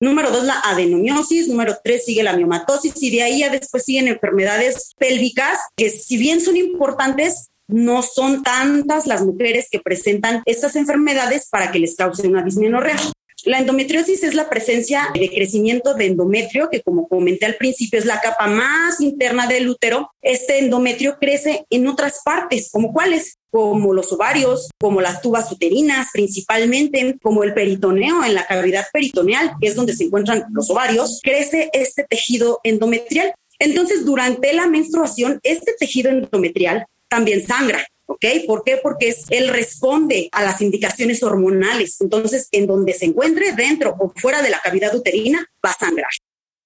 [0.00, 1.48] Número dos, la adenomiosis.
[1.48, 2.94] Número tres, sigue la miomatosis.
[3.02, 8.42] Y de ahí ya después siguen enfermedades pélvicas, que si bien son importantes, no son
[8.42, 12.96] tantas las mujeres que presentan estas enfermedades para que les cause una dismenorrea.
[13.44, 18.04] La endometriosis es la presencia de crecimiento de endometrio, que como comenté al principio es
[18.04, 20.10] la capa más interna del útero.
[20.22, 26.08] Este endometrio crece en otras partes, como cuáles, como los ovarios, como las tubas uterinas
[26.12, 31.20] principalmente, como el peritoneo en la cavidad peritoneal, que es donde se encuentran los ovarios,
[31.22, 33.32] crece este tejido endometrial.
[33.58, 37.84] Entonces, durante la menstruación, este tejido endometrial también sangra.
[38.10, 38.24] ¿Ok?
[38.46, 38.78] ¿Por qué?
[38.82, 42.00] Porque él responde a las indicaciones hormonales.
[42.00, 46.10] Entonces, en donde se encuentre, dentro o fuera de la cavidad uterina, va a sangrar.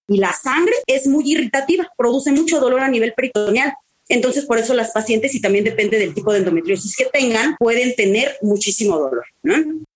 [0.07, 3.73] Y la sangre es muy irritativa, produce mucho dolor a nivel peritoneal.
[4.09, 7.95] Entonces, por eso las pacientes, y también depende del tipo de endometriosis que tengan, pueden
[7.95, 9.25] tener muchísimo dolor.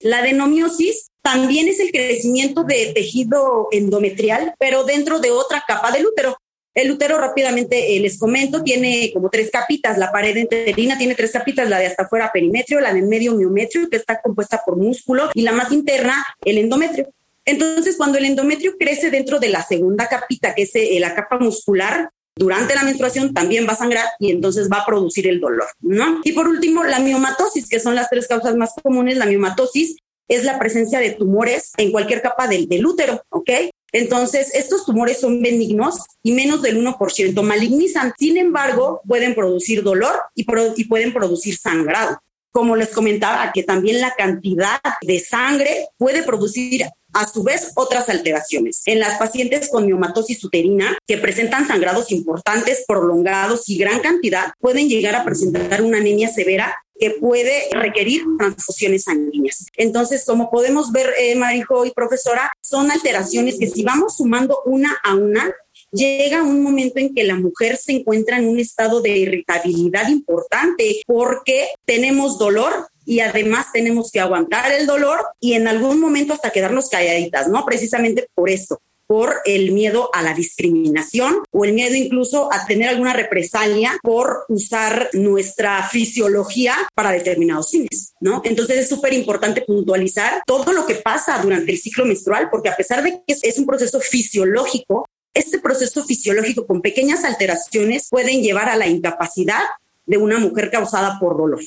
[0.01, 6.07] La adenomiosis también es el crecimiento de tejido endometrial, pero dentro de otra capa del
[6.07, 6.37] útero.
[6.75, 9.97] El útero rápidamente eh, les comento, tiene como tres capitas.
[9.97, 13.89] La pared enterina tiene tres capitas, la de hasta afuera perimetrio, la de medio miometrio,
[13.89, 17.09] que está compuesta por músculo, y la más interna, el endometrio.
[17.47, 21.39] Entonces, cuando el endometrio crece dentro de la segunda capita, que es eh, la capa
[21.39, 25.67] muscular, durante la menstruación también va a sangrar y entonces va a producir el dolor,
[25.81, 26.21] ¿no?
[26.23, 29.17] Y por último, la miomatosis, que son las tres causas más comunes.
[29.17, 29.97] La miomatosis
[30.29, 33.51] es la presencia de tumores en cualquier capa del, del útero, ¿ok?
[33.93, 38.13] Entonces, estos tumores son benignos y menos del 1% malignizan.
[38.19, 40.45] Sin embargo, pueden producir dolor y,
[40.77, 42.21] y pueden producir sangrado.
[42.51, 46.85] Como les comentaba, que también la cantidad de sangre puede producir
[47.17, 48.83] a su vez otras alteraciones.
[48.85, 54.89] En las pacientes con miomatosis uterina que presentan sangrados importantes, prolongados y gran cantidad, pueden
[54.89, 59.67] llegar a presentar una anemia severa que puede requerir transfusiones sanguíneas.
[59.77, 64.95] Entonces, como podemos ver, eh, Marijo y profesora, son alteraciones que si vamos sumando una
[65.03, 65.55] a una,
[65.93, 71.03] llega un momento en que la mujer se encuentra en un estado de irritabilidad importante
[71.07, 76.51] porque tenemos dolor y además tenemos que aguantar el dolor y en algún momento hasta
[76.51, 77.65] quedarnos calladitas, ¿no?
[77.65, 82.89] Precisamente por esto por el miedo a la discriminación o el miedo incluso a tener
[82.89, 88.43] alguna represalia por usar nuestra fisiología para determinados fines, ¿no?
[88.45, 92.77] Entonces es súper importante puntualizar todo lo que pasa durante el ciclo menstrual, porque a
[92.77, 98.69] pesar de que es un proceso fisiológico, este proceso fisiológico con pequeñas alteraciones pueden llevar
[98.69, 99.63] a la incapacidad
[100.07, 101.61] de una mujer causada por dolor.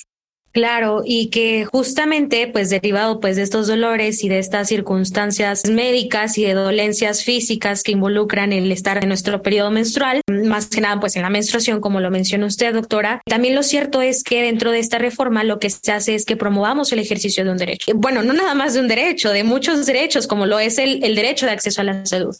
[0.51, 6.37] Claro, y que justamente, pues derivado pues de estos dolores y de estas circunstancias médicas
[6.37, 10.99] y de dolencias físicas que involucran el estar en nuestro periodo menstrual, más que nada
[10.99, 14.71] pues en la menstruación, como lo mencionó usted, doctora, también lo cierto es que dentro
[14.71, 17.91] de esta reforma lo que se hace es que promovamos el ejercicio de un derecho.
[17.95, 21.15] Bueno, no nada más de un derecho, de muchos derechos, como lo es el, el
[21.15, 22.35] derecho de acceso a la salud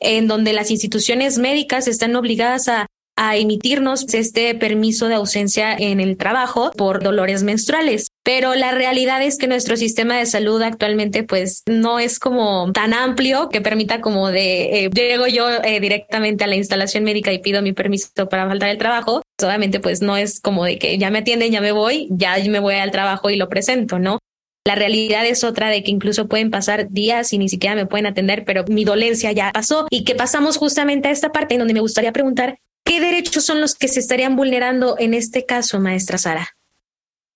[0.00, 2.86] en donde las instituciones médicas están obligadas a
[3.16, 8.08] a emitirnos este permiso de ausencia en el trabajo por dolores menstruales.
[8.24, 12.94] Pero la realidad es que nuestro sistema de salud actualmente pues no es como tan
[12.94, 17.40] amplio que permita como de eh, llego yo eh, directamente a la instalación médica y
[17.40, 19.22] pido mi permiso para faltar el trabajo.
[19.40, 22.60] Solamente pues no es como de que ya me atienden, ya me voy, ya me
[22.60, 24.18] voy al trabajo y lo presento, ¿no?
[24.64, 28.06] La realidad es otra de que incluso pueden pasar días y ni siquiera me pueden
[28.06, 31.74] atender, pero mi dolencia ya pasó y que pasamos justamente a esta parte en donde
[31.74, 36.18] me gustaría preguntar ¿Qué derechos son los que se estarían vulnerando en este caso, maestra
[36.18, 36.48] Sara?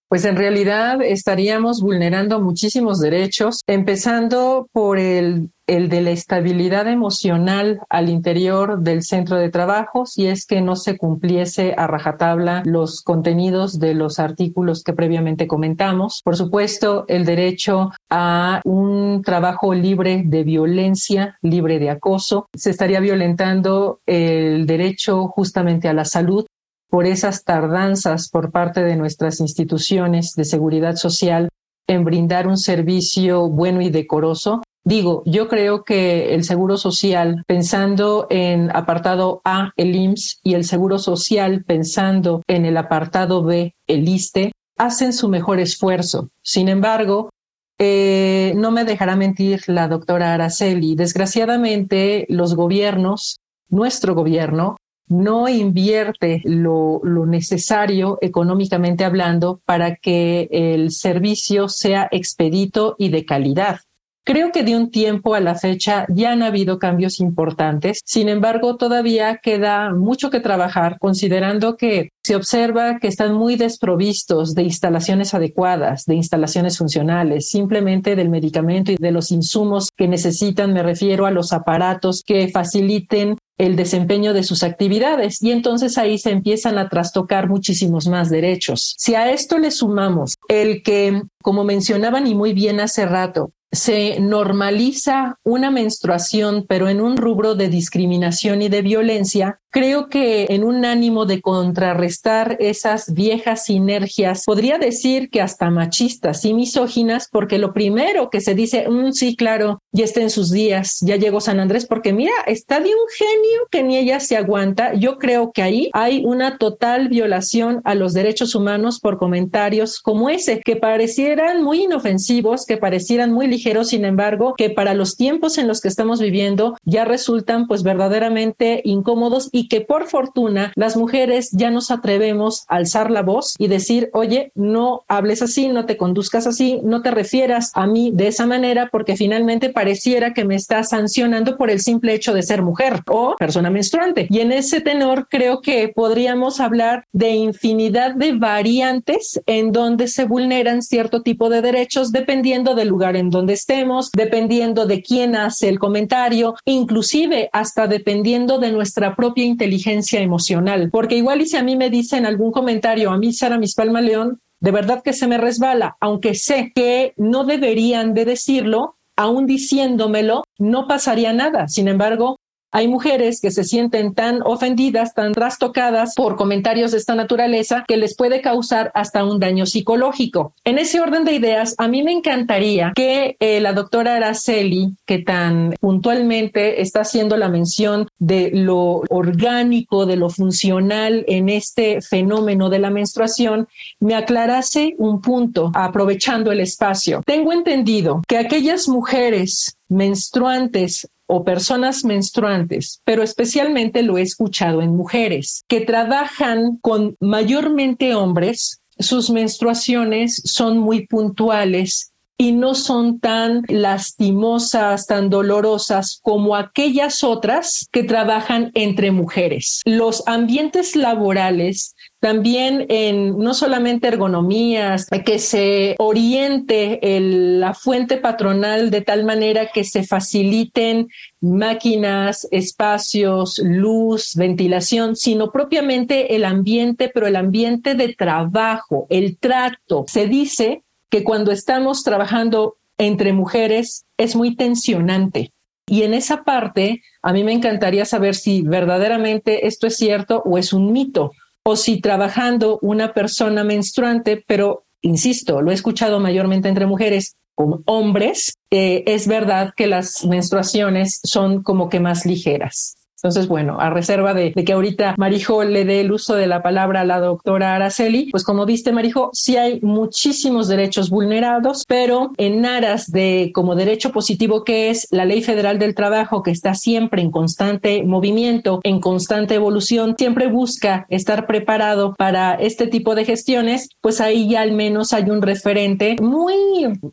[0.08, 7.80] Pues en realidad estaríamos vulnerando muchísimos derechos, empezando por el, el, de la estabilidad emocional
[7.88, 13.02] al interior del centro de trabajo, si es que no se cumpliese a rajatabla los
[13.02, 16.20] contenidos de los artículos que previamente comentamos.
[16.24, 22.46] Por supuesto, el derecho a un trabajo libre de violencia, libre de acoso.
[22.54, 26.46] Se estaría violentando el derecho justamente a la salud
[26.88, 31.48] por esas tardanzas por parte de nuestras instituciones de seguridad social
[31.86, 34.62] en brindar un servicio bueno y decoroso.
[34.84, 40.64] Digo, yo creo que el Seguro Social, pensando en apartado A, el IMSS, y el
[40.64, 46.28] Seguro Social, pensando en el apartado B, el ISTE, hacen su mejor esfuerzo.
[46.42, 47.30] Sin embargo,
[47.78, 50.94] eh, no me dejará mentir la doctora Araceli.
[50.94, 54.76] Desgraciadamente, los gobiernos, nuestro gobierno,
[55.08, 63.80] no invierte lo, necesario económicamente hablando para que el servicio sea expedito y de calidad.
[64.24, 68.00] Creo que de un tiempo a la fecha ya han habido cambios importantes.
[68.04, 74.56] Sin embargo, todavía queda mucho que trabajar, considerando que se observa que están muy desprovistos
[74.56, 80.72] de instalaciones adecuadas, de instalaciones funcionales, simplemente del medicamento y de los insumos que necesitan.
[80.72, 86.18] Me refiero a los aparatos que faciliten el desempeño de sus actividades y entonces ahí
[86.18, 88.94] se empiezan a trastocar muchísimos más derechos.
[88.98, 94.20] Si a esto le sumamos el que, como mencionaban y muy bien hace rato, se
[94.20, 100.64] normaliza una menstruación, pero en un rubro de discriminación y de violencia, creo que en
[100.64, 107.58] un ánimo de contrarrestar esas viejas sinergias, podría decir que hasta machistas y misóginas, porque
[107.58, 111.40] lo primero que se dice, mm, sí, claro, ya está en sus días, ya llegó
[111.40, 114.92] San Andrés, porque mira, está de un genio que ni ella se aguanta.
[114.94, 120.28] Yo creo que ahí hay una total violación a los derechos humanos por comentarios como
[120.28, 125.56] ese, que parecieran muy inofensivos, que parecieran muy ligeros, sin embargo, que para los tiempos
[125.56, 130.96] en los que estamos viviendo ya resultan pues verdaderamente incómodos y que por fortuna las
[130.96, 135.86] mujeres ya nos atrevemos a alzar la voz y decir, oye, no hables así, no
[135.86, 140.44] te conduzcas así, no te refieras a mí de esa manera porque finalmente pareciera que
[140.44, 144.26] me estás sancionando por el simple hecho de ser mujer o persona menstruante.
[144.28, 150.24] Y en ese tenor creo que podríamos hablar de infinidad de variantes en donde se
[150.24, 155.68] vulneran cierto tipo de derechos dependiendo del lugar en donde estemos, dependiendo de quién hace
[155.68, 161.62] el comentario, inclusive hasta dependiendo de nuestra propia inteligencia emocional, porque igual y si a
[161.62, 165.38] mí me dicen algún comentario, a mí Sara Mispalma León, de verdad que se me
[165.38, 171.68] resbala, aunque sé que no deberían de decirlo, aún diciéndomelo, no pasaría nada.
[171.68, 172.38] Sin embargo,
[172.72, 177.96] hay mujeres que se sienten tan ofendidas, tan trastocadas por comentarios de esta naturaleza que
[177.96, 180.54] les puede causar hasta un daño psicológico.
[180.64, 185.18] En ese orden de ideas, a mí me encantaría que eh, la doctora Araceli, que
[185.18, 192.68] tan puntualmente está haciendo la mención de lo orgánico, de lo funcional en este fenómeno
[192.68, 193.68] de la menstruación,
[194.00, 197.22] me aclarase un punto aprovechando el espacio.
[197.24, 204.96] Tengo entendido que aquellas mujeres menstruantes o personas menstruantes, pero especialmente lo he escuchado en
[204.96, 213.62] mujeres que trabajan con mayormente hombres, sus menstruaciones son muy puntuales y no son tan
[213.68, 219.80] lastimosas, tan dolorosas como aquellas otras que trabajan entre mujeres.
[219.86, 221.95] Los ambientes laborales
[222.26, 229.84] también en no solamente ergonomías, que se oriente la fuente patronal de tal manera que
[229.84, 231.06] se faciliten
[231.40, 240.04] máquinas, espacios, luz, ventilación, sino propiamente el ambiente, pero el ambiente de trabajo, el trato.
[240.08, 245.52] Se dice que cuando estamos trabajando entre mujeres es muy tensionante.
[245.88, 250.58] Y en esa parte, a mí me encantaría saber si verdaderamente esto es cierto o
[250.58, 251.30] es un mito
[251.68, 257.82] o si trabajando una persona menstruante, pero insisto, lo he escuchado mayormente entre mujeres, con
[257.86, 262.95] hombres, eh, es verdad que las menstruaciones son como que más ligeras.
[263.16, 267.00] Entonces, bueno, a reserva de, que ahorita Marijo le dé el uso de la palabra
[267.00, 272.66] a la doctora Araceli, pues como viste, Marijo, sí hay muchísimos derechos vulnerados, pero en
[272.66, 277.22] aras de como derecho positivo que es la Ley Federal del Trabajo, que está siempre
[277.22, 283.88] en constante movimiento, en constante evolución, siempre busca estar preparado para este tipo de gestiones,
[284.00, 286.54] pues ahí ya al menos hay un referente muy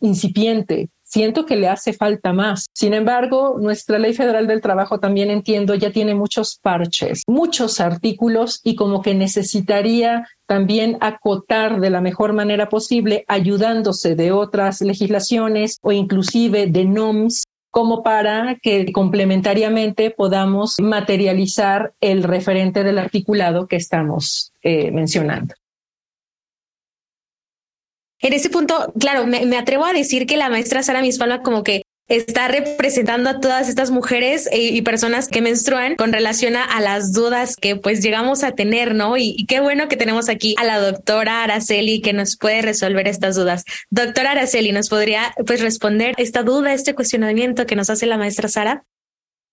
[0.02, 2.66] incipiente siento que le hace falta más.
[2.74, 8.62] Sin embargo, nuestra ley federal del trabajo también entiendo ya tiene muchos parches, muchos artículos
[8.64, 15.78] y como que necesitaría también acotar de la mejor manera posible, ayudándose de otras legislaciones
[15.84, 23.78] o inclusive de NOMS como para que complementariamente podamos materializar el referente del articulado que
[23.78, 25.54] estamos eh, mencionando.
[28.24, 31.84] En ese punto, claro, me, atrevo a decir que la maestra Sara Mispalma como que
[32.08, 37.12] está representando a todas estas mujeres eh, y personas que menstruan con relación a, las
[37.12, 39.18] dudas que pues llegamos a tener, ¿no?
[39.18, 43.36] Y, qué bueno que tenemos aquí a la doctora Araceli que nos puede resolver estas
[43.36, 43.66] dudas.
[43.90, 48.48] Doctora Araceli, ¿nos podría pues responder esta duda, este cuestionamiento que nos hace la maestra
[48.48, 48.86] Sara?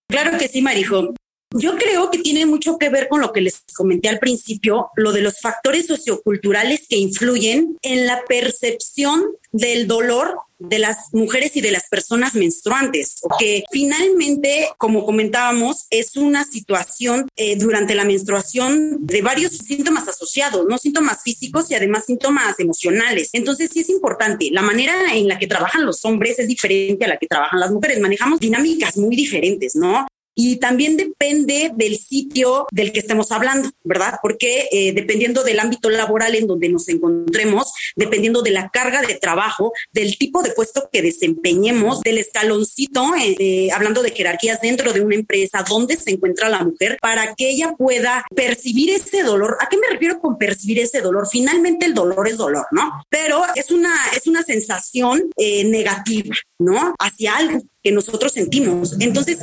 [0.08, 1.14] Claro que sí, Marijo.
[1.52, 5.12] Yo creo que tiene mucho que ver con lo que les comenté al principio, lo
[5.12, 11.60] de los factores socioculturales que influyen en la percepción del dolor de las mujeres y
[11.60, 19.04] de las personas menstruantes, que finalmente, como comentábamos, es una situación eh, durante la menstruación
[19.06, 23.30] de varios síntomas asociados, no síntomas físicos y además síntomas emocionales.
[23.32, 27.08] Entonces sí es importante, la manera en la que trabajan los hombres es diferente a
[27.08, 30.06] la que trabajan las mujeres, manejamos dinámicas muy diferentes, ¿no?
[30.34, 34.14] Y también depende del sitio del que estemos hablando, ¿verdad?
[34.22, 39.14] Porque eh, dependiendo del ámbito laboral en donde nos encontremos, dependiendo de la carga de
[39.14, 45.00] trabajo, del tipo de puesto que desempeñemos, del escaloncito, eh, hablando de jerarquías dentro de
[45.00, 49.56] una empresa, donde se encuentra la mujer, para que ella pueda percibir ese dolor.
[49.60, 51.28] ¿A qué me refiero con percibir ese dolor?
[51.30, 53.02] Finalmente el dolor es dolor, ¿no?
[53.08, 56.94] Pero es una, es una sensación eh, negativa, ¿no?
[56.98, 58.96] Hacia algo que nosotros sentimos.
[59.00, 59.38] Entonces,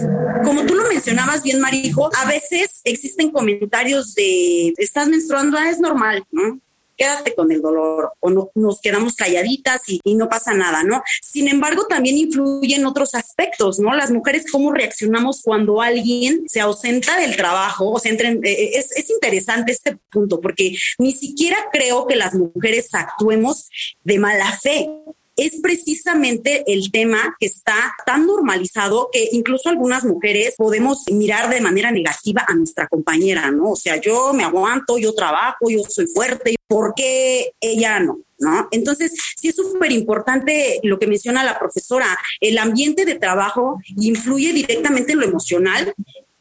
[0.46, 5.80] como tú lo mencionabas bien, Marijo, a veces existen comentarios de, estás menstruando, ah, es
[5.80, 6.62] normal, ¿no?
[6.98, 11.04] quédate con el dolor o no, nos quedamos calladitas y, no pasa nada, ¿no?
[11.22, 13.96] Sin embargo, también influyen otros aspectos, ¿no?
[13.96, 18.72] Las mujeres, cómo reaccionamos cuando alguien se ausenta del trabajo, o sea, entren, eh, eh,
[18.74, 23.70] es, es interesante este punto, porque ni siquiera creo que las mujeres actuemos
[24.04, 24.90] de mala fe
[25.38, 31.62] es precisamente el tema que está tan normalizado que incluso algunas mujeres podemos mirar de
[31.62, 33.72] manera negativa a nuestra compañera, ¿no?
[33.72, 38.20] O sea, yo me aguanto, yo trabajo, yo soy fuerte, ¿por qué ella no?
[38.40, 38.68] ¿No?
[38.72, 44.54] Entonces, sí es súper importante lo que menciona la profesora, el ambiente de trabajo influye
[44.54, 45.94] directamente en lo emocional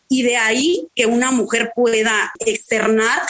[0.09, 3.22] y de ahí que una mujer pueda externar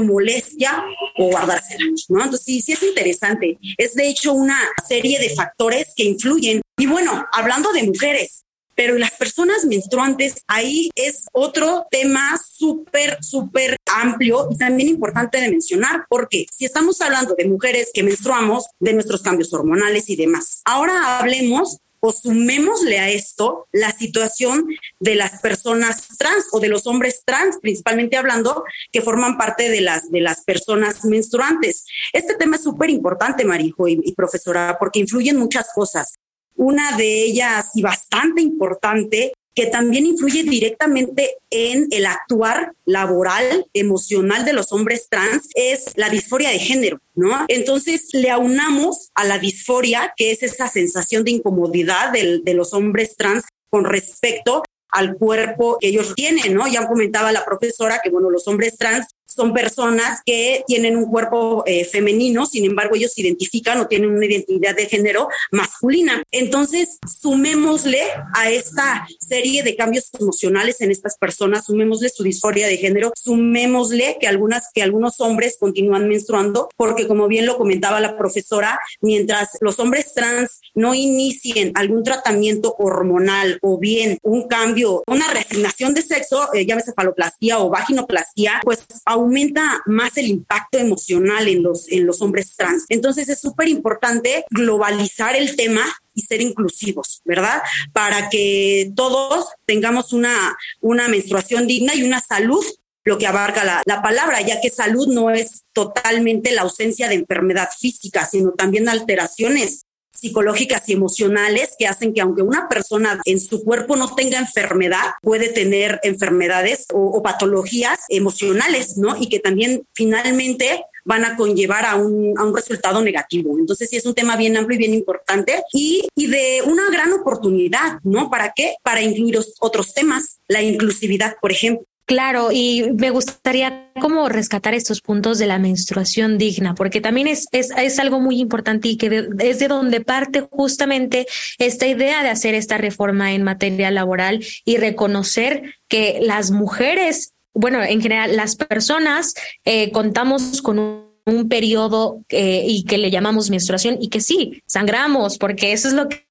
[0.00, 0.84] su molestia
[1.16, 2.24] o guardársela, ¿no?
[2.24, 3.58] Entonces sí, sí es interesante.
[3.76, 6.62] Es de hecho una serie de factores que influyen.
[6.78, 8.44] Y bueno, hablando de mujeres,
[8.74, 15.50] pero las personas menstruantes, ahí es otro tema súper, súper amplio y también importante de
[15.50, 20.62] mencionar, porque si estamos hablando de mujeres que menstruamos, de nuestros cambios hormonales y demás,
[20.64, 24.66] ahora hablemos o sumémosle a esto la situación
[24.98, 29.82] de las personas trans o de los hombres trans, principalmente hablando, que forman parte de
[29.82, 31.84] las, de las personas menstruantes.
[32.12, 36.14] Este tema es súper importante, Marijo y, y profesora, porque influyen muchas cosas.
[36.56, 44.44] Una de ellas y bastante importante que también influye directamente en el actuar laboral, emocional
[44.44, 47.44] de los hombres trans, es la disforia de género, ¿no?
[47.48, 52.72] Entonces le aunamos a la disforia, que es esa sensación de incomodidad de, de los
[52.74, 56.66] hombres trans con respecto al cuerpo que ellos tienen, ¿no?
[56.66, 61.62] Ya comentaba la profesora que, bueno, los hombres trans son personas que tienen un cuerpo
[61.66, 66.22] eh, femenino, sin embargo ellos se identifican o tienen una identidad de género masculina.
[66.30, 68.00] Entonces, sumémosle
[68.34, 74.18] a esta serie de cambios emocionales en estas personas, sumémosle su disforia de género, sumémosle
[74.20, 79.50] que algunas que algunos hombres continúan menstruando, porque como bien lo comentaba la profesora, mientras
[79.60, 86.02] los hombres trans no inicien algún tratamiento hormonal o bien un cambio, una resignación de
[86.02, 88.86] sexo, eh, llámese faloplastia o vaginoplastia, pues
[89.20, 92.84] aumenta más el impacto emocional en los, en los hombres trans.
[92.88, 97.62] Entonces es súper importante globalizar el tema y ser inclusivos, ¿verdad?
[97.92, 102.64] Para que todos tengamos una, una menstruación digna y una salud
[103.02, 107.14] lo que abarca la, la, palabra, ya que salud no es totalmente la ausencia de
[107.14, 113.40] enfermedad física, sino también alteraciones psicológicas y emocionales que hacen que aunque una persona en
[113.40, 119.16] su cuerpo no tenga enfermedad, puede tener enfermedades o, patologías emocionales, ¿no?
[119.20, 123.58] Y que también finalmente van a conllevar a un, a un, resultado negativo.
[123.58, 127.12] Entonces sí es un tema bien amplio y bien importante y, y de una gran
[127.12, 128.30] oportunidad, ¿no?
[128.30, 128.74] ¿Para qué?
[128.82, 131.86] Para incluir otros temas, la inclusividad, por ejemplo.
[132.06, 137.46] Claro, y me gustaría como rescatar estos puntos de la menstruación digna, porque también es,
[137.52, 141.26] es, es algo muy importante y que es de donde parte justamente
[141.58, 147.82] esta idea de hacer esta reforma en materia laboral y reconocer que las mujeres, bueno,
[147.82, 149.34] en general las personas
[149.64, 154.62] eh, contamos con un un periodo eh, y que le llamamos menstruación y que sí,
[154.66, 156.26] sangramos, porque eso es lo que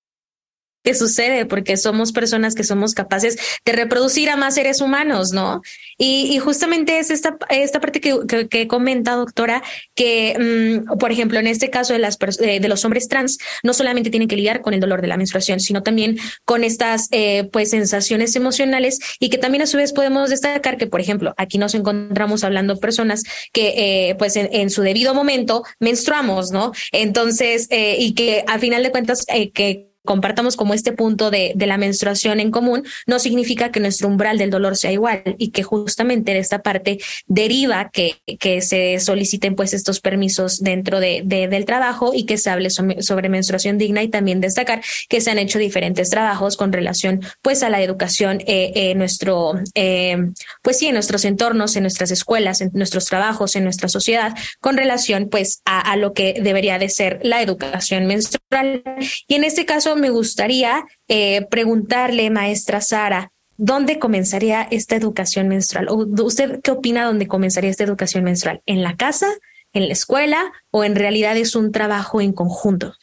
[0.84, 5.62] que sucede porque somos personas que somos capaces de reproducir a más seres humanos, ¿no?
[5.98, 9.62] Y, y justamente es esta, esta parte que, que, comenta, doctora,
[9.96, 14.10] que, mm, por ejemplo, en este caso de, las, de los hombres trans, no solamente
[14.10, 17.72] tienen que lidiar con el dolor de la menstruación, sino también con estas, eh, pues,
[17.72, 21.76] sensaciones emocionales y que también a su vez podemos destacar que, por ejemplo, aquí nos
[21.76, 26.72] encontramos hablando personas que, eh, pues, en, su debido momento menstruamos, ¿no?
[26.92, 31.68] Entonces, eh, y que a final de cuentas, que compartamos como este punto de, de
[31.68, 35.62] la menstruación en común, no significa que nuestro umbral del dolor sea igual y que
[35.62, 36.98] justamente de esta parte
[37.28, 42.50] deriva que, que se soliciten pues estos permisos dentro de, del trabajo y que se
[42.50, 47.22] hable sobre, menstruación digna y también destacar que se han hecho diferentes trabajos con relación
[47.44, 50.18] pues a la educación eh, en nuestro eh,
[50.64, 54.76] pues sí en nuestros entornos en nuestras escuelas en nuestros trabajos en nuestra sociedad con
[54.76, 58.84] relación pues a, a lo que debería de ser la educación menstrual.
[59.28, 65.88] Y en este caso me gustaría eh, preguntarle maestra Sara ¿dónde comenzaría esta educación menstrual?
[65.90, 68.62] ¿Usted qué opina dónde comenzaría esta educación menstrual?
[68.66, 69.28] ¿En la casa,
[69.74, 72.94] en la escuela o en realidad es un trabajo en conjunto?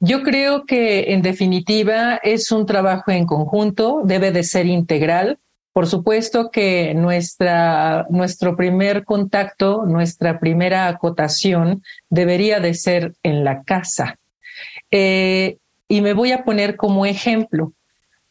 [0.00, 5.38] Yo creo que en definitiva es un trabajo en conjunto, debe de ser integral.
[5.72, 13.62] Por supuesto que nuestra, nuestro primer contacto, nuestra primera acotación debería de ser en la
[13.62, 14.18] casa.
[14.90, 15.58] Eh,
[15.92, 17.74] y me voy a poner como ejemplo.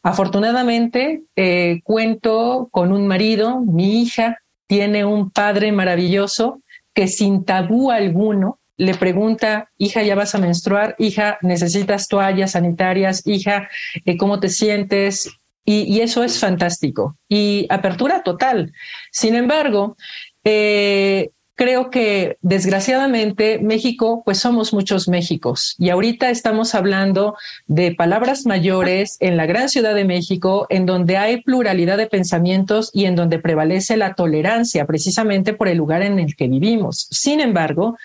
[0.02, 6.60] Afortunadamente, eh, cuento con un marido, mi hija tiene un padre maravilloso
[6.92, 10.96] que sin tabú alguno le pregunta, hija, ¿ya vas a menstruar?
[10.98, 13.24] Hija, ¿necesitas toallas sanitarias?
[13.28, 13.68] Hija,
[14.06, 15.30] eh, ¿cómo te sientes?
[15.64, 17.16] Y, eso es fantástico.
[17.28, 18.72] Y apertura total.
[19.12, 19.96] Sin embargo,
[20.42, 27.36] eh, creo que desgraciadamente México, pues somos muchos Méxicos y ahorita estamos hablando
[27.66, 32.90] de palabras mayores en la gran ciudad de México, en donde hay pluralidad de pensamientos
[32.92, 37.08] y en donde prevalece la tolerancia, precisamente por el lugar en el que vivimos.
[37.10, 37.96] Sin embargo,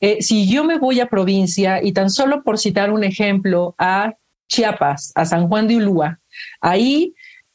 [0.00, 4.14] eh, si yo me voy a provincia y tan solo por citar un ejemplo a
[4.48, 6.20] Chiapas, a San Juan de Ulúa,
[6.60, 7.14] ahí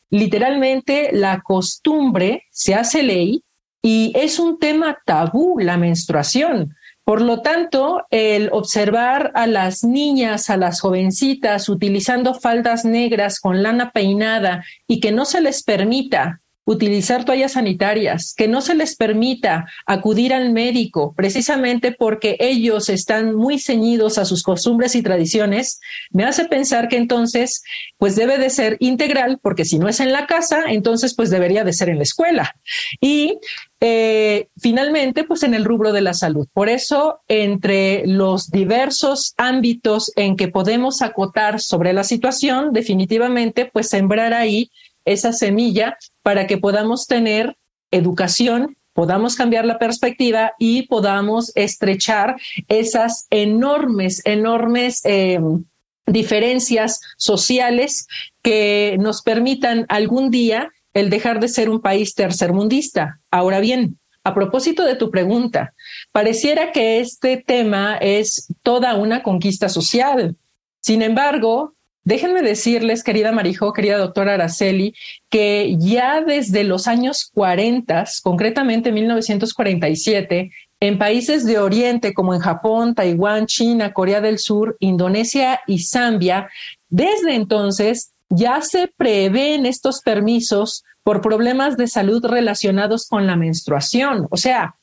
[0.10, 3.44] literalmente la costumbre se hace ley
[3.82, 6.76] y es un tema tabú la menstruación.
[7.04, 13.64] Por lo tanto, el observar a las niñas, a las jovencitas utilizando faldas negras con
[13.64, 16.42] lana peinada y que no se les permita
[16.72, 23.36] utilizar toallas sanitarias, que no se les permita acudir al médico precisamente porque ellos están
[23.36, 25.80] muy ceñidos a sus costumbres y tradiciones,
[26.12, 27.64] me hace pensar que entonces
[27.98, 31.64] pues debe de ser integral porque si no es en la casa, entonces pues debería
[31.64, 32.56] de ser en la escuela.
[33.00, 33.40] Y
[33.84, 36.48] eh, finalmente, pues en el rubro de la salud.
[36.54, 43.90] Por eso, entre los diversos ámbitos en que podemos acotar sobre la situación, definitivamente, pues
[43.90, 44.70] sembrar ahí
[45.06, 47.58] esa semilla para que podamos tener
[47.92, 52.36] educación, podamos cambiar la perspectiva y podamos estrechar
[52.68, 55.64] esas enormes, enormes em,
[56.06, 58.08] diferencias sociales
[58.42, 63.20] que nos permitan algún día el dejar de ser un país tercermundista.
[63.30, 65.74] Ahora bien, a propósito de tu pregunta,
[66.12, 70.36] pareciera que este tema es toda una conquista social.
[70.80, 74.96] Sin embargo, Déjenme decirles, querida Marijo, querida doctora Araceli,
[75.30, 82.96] que ya desde los años 40, concretamente 1947, en países de Oriente como en Japón,
[82.96, 86.50] Taiwán, China, Corea del Sur, Indonesia y Zambia,
[86.90, 94.28] desde entonces ya se prevén estos permisos por problemas de salud relacionados con la menstruación.
[94.32, 94.76] O sea,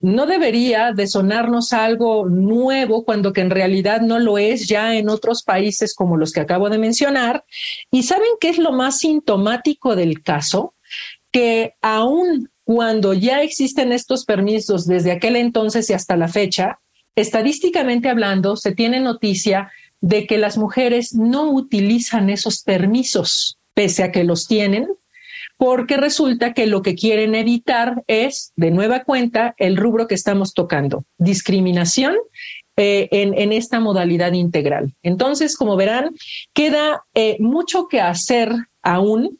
[0.00, 5.08] no debería de sonarnos algo nuevo cuando que en realidad no lo es ya en
[5.08, 7.44] otros países como los que acabo de mencionar.
[7.90, 10.74] ¿Y saben qué es lo más sintomático del caso?
[11.30, 16.80] Que aún cuando ya existen estos permisos desde aquel entonces y hasta la fecha,
[17.14, 19.70] estadísticamente hablando, se tiene noticia
[20.00, 24.88] de que las mujeres no utilizan esos permisos, pese a que los tienen,
[25.56, 30.54] porque resulta que lo que quieren evitar es, de nueva cuenta, el rubro que estamos
[30.54, 32.16] tocando, discriminación
[32.76, 34.94] eh, en, esta modalidad integral.
[35.02, 36.10] Entonces, como verán,
[36.52, 38.52] queda eh, mucho que hacer
[38.82, 39.38] aún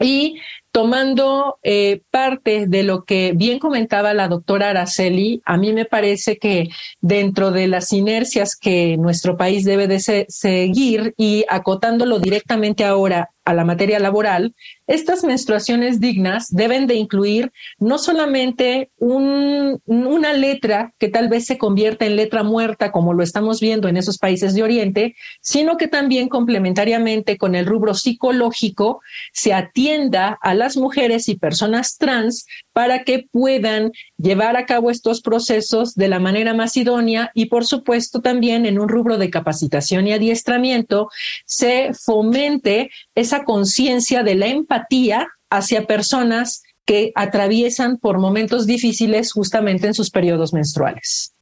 [0.00, 0.38] y
[0.74, 6.36] tomando eh, parte de lo que bien comentaba la doctora Araceli, a mí me parece
[6.36, 6.68] que
[7.00, 13.52] dentro de las inercias que nuestro país debe de seguir y acotándolo directamente ahora a
[13.52, 14.54] la materia laboral,
[14.86, 21.58] estas menstruaciones dignas deben de incluir no solamente un, una letra que tal vez se
[21.58, 25.88] convierta en letra muerta, como lo estamos viendo en esos países de Oriente, sino que
[25.88, 29.02] también complementariamente con el rubro psicológico
[29.32, 35.20] se atienda a las mujeres y personas trans para que puedan llevar a cabo estos
[35.20, 40.06] procesos de la manera más idónea y, por supuesto, también en un rubro de capacitación
[40.06, 41.10] y adiestramiento
[41.44, 49.86] se fomente esa conciencia de la empatía hacia personas que atraviesan por momentos difíciles justamente
[49.86, 51.33] en sus periodos menstruales.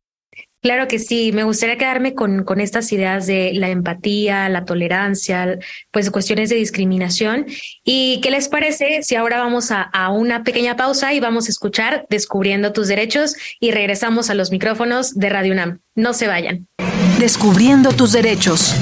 [0.62, 5.58] Claro que sí, me gustaría quedarme con, con estas ideas de la empatía, la tolerancia,
[5.90, 7.46] pues cuestiones de discriminación.
[7.84, 11.50] ¿Y qué les parece si ahora vamos a, a una pequeña pausa y vamos a
[11.50, 15.80] escuchar Descubriendo tus derechos y regresamos a los micrófonos de Radio UNAM?
[15.96, 16.68] No se vayan.
[17.18, 18.72] Descubriendo tus derechos.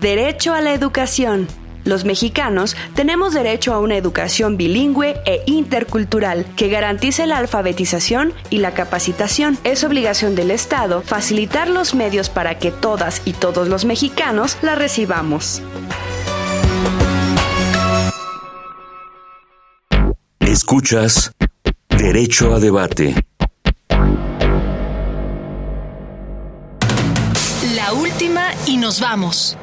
[0.00, 1.46] Derecho a la educación.
[1.84, 8.58] Los mexicanos tenemos derecho a una educación bilingüe e intercultural que garantice la alfabetización y
[8.58, 9.58] la capacitación.
[9.64, 14.74] Es obligación del Estado facilitar los medios para que todas y todos los mexicanos la
[14.74, 15.62] recibamos.
[20.40, 21.32] Escuchas
[21.88, 23.14] Derecho a Debate.
[27.74, 29.56] La última y nos vamos.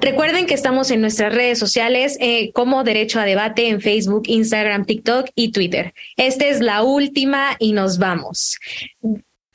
[0.00, 4.84] Recuerden que estamos en nuestras redes sociales eh, como Derecho a Debate en Facebook, Instagram,
[4.84, 5.92] TikTok y Twitter.
[6.16, 8.58] Esta es la última y nos vamos.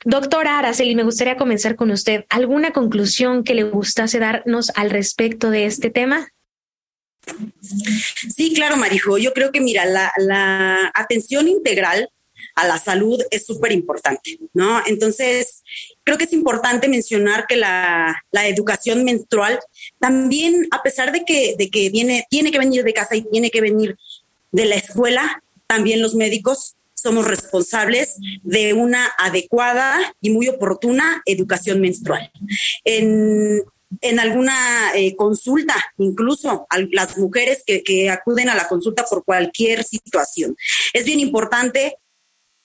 [0.04, 2.26] Doctora Araceli, me gustaría comenzar con usted.
[2.28, 6.28] ¿Alguna conclusión que le gustase darnos al respecto de este tema?
[8.36, 9.16] Sí, claro, Marijo.
[9.16, 12.10] Yo creo que, mira, la, la atención integral
[12.54, 14.82] a la salud es súper importante, ¿no?
[14.86, 15.62] Entonces,
[16.04, 19.58] creo que es importante mencionar que la, educación menstrual
[19.98, 23.96] también, a pesar de que, viene, tiene que venir de casa y tiene que venir
[24.52, 31.80] de la escuela, también los médicos somos responsables de una adecuada y muy oportuna educación
[31.80, 32.30] menstrual.
[32.84, 33.62] En,
[34.18, 40.56] alguna eh, consulta, incluso a las mujeres que acuden a la consulta por cualquier situación.
[40.92, 41.96] Es bien importante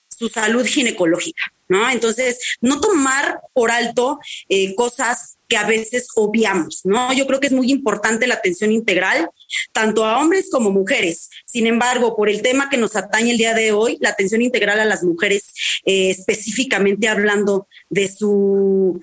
[0.07, 1.89] su salud ginecológica, ¿no?
[1.89, 7.13] Entonces, no tomar por alto eh, cosas que a veces obviamos, ¿no?
[7.13, 9.29] Yo creo que es muy importante la atención integral,
[9.71, 11.29] tanto a hombres como mujeres.
[11.45, 14.79] Sin embargo, por el tema que nos atañe el día de hoy, la atención integral
[14.79, 15.53] a las mujeres,
[15.85, 18.99] eh, específicamente hablando de su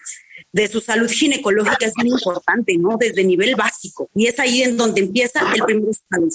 [0.53, 2.97] de su salud ginecológica es muy importante, ¿no?
[2.99, 4.09] Desde nivel básico.
[4.15, 6.31] Y es ahí en donde empieza el primer escalón.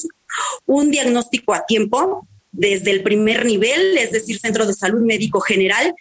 [0.67, 5.93] Un diagnóstico a tiempo, desde el primer nivel, es decir, centro de salud médico general,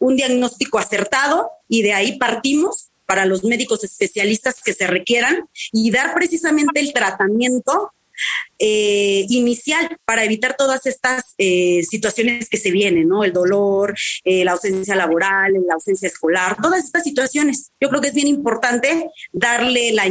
[0.00, 5.90] un diagnóstico acertado y de ahí partimos para los médicos especialistas que se requieran y
[5.90, 7.92] dar precisamente el tratamiento
[8.58, 13.24] eh, inicial para evitar todas estas eh, situaciones que se vienen, ¿no?
[13.24, 13.94] El dolor,
[14.24, 17.72] eh, la ausencia laboral, la ausencia escolar, todas estas situaciones.
[17.80, 20.04] Yo creo que es bien importante darle la,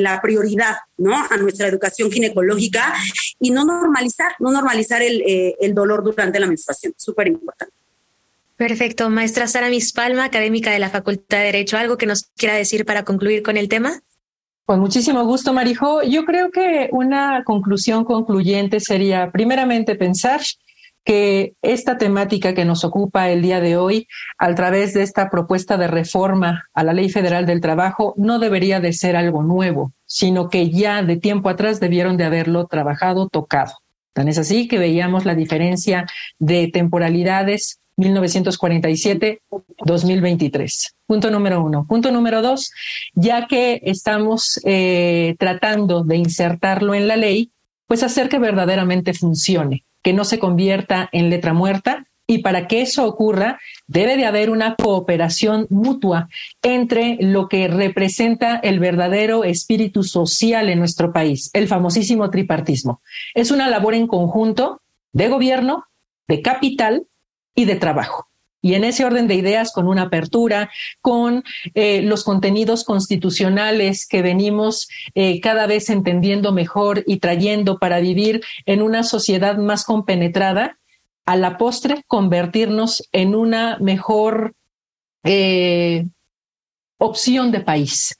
[0.00, 1.14] la prioridad, ¿no?
[1.14, 2.94] A nuestra educación ginecológica
[3.38, 5.22] y no normalizar, no normalizar el,
[5.60, 6.94] el dolor durante la menstruación.
[6.96, 7.81] Súper importante.
[8.56, 9.10] Perfecto.
[9.10, 13.04] Maestra Sara Mispalma, académica de la Facultad de Derecho, ¿algo que nos quiera decir para
[13.04, 14.00] concluir con el tema?
[14.64, 16.02] Con muchísimo gusto, Marijo.
[16.02, 20.40] Yo creo que una conclusión concluyente sería, primeramente, pensar
[21.04, 24.06] que esta temática que nos ocupa el día de hoy,
[24.38, 28.78] a través de esta propuesta de reforma a la Ley Federal del Trabajo, no debería
[28.78, 33.72] de ser algo nuevo, sino que ya de tiempo atrás debieron de haberlo trabajado, tocado.
[34.12, 36.06] Tan es así que veíamos la diferencia
[36.38, 40.94] de temporalidades 1947-2023.
[41.06, 41.86] Punto número uno.
[41.86, 42.72] Punto número dos,
[43.14, 47.50] ya que estamos eh, tratando de insertarlo en la ley,
[47.86, 52.06] pues hacer que verdaderamente funcione, que no se convierta en letra muerta.
[52.32, 56.30] Y para que eso ocurra, debe de haber una cooperación mutua
[56.62, 63.02] entre lo que representa el verdadero espíritu social en nuestro país, el famosísimo tripartismo.
[63.34, 64.80] Es una labor en conjunto
[65.12, 65.84] de gobierno,
[66.26, 67.06] de capital
[67.54, 68.28] y de trabajo.
[68.62, 70.70] Y en ese orden de ideas, con una apertura,
[71.02, 78.00] con eh, los contenidos constitucionales que venimos eh, cada vez entendiendo mejor y trayendo para
[78.00, 80.78] vivir en una sociedad más compenetrada,
[81.24, 84.54] a la postre convertirnos en una mejor
[85.24, 86.06] eh,
[86.98, 88.18] opción de país,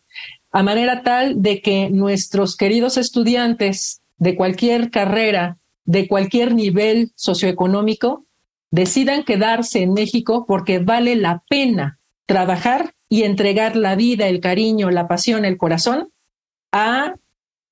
[0.50, 8.24] a manera tal de que nuestros queridos estudiantes de cualquier carrera, de cualquier nivel socioeconómico,
[8.70, 14.90] decidan quedarse en México porque vale la pena trabajar y entregar la vida, el cariño,
[14.90, 16.10] la pasión, el corazón
[16.70, 17.16] a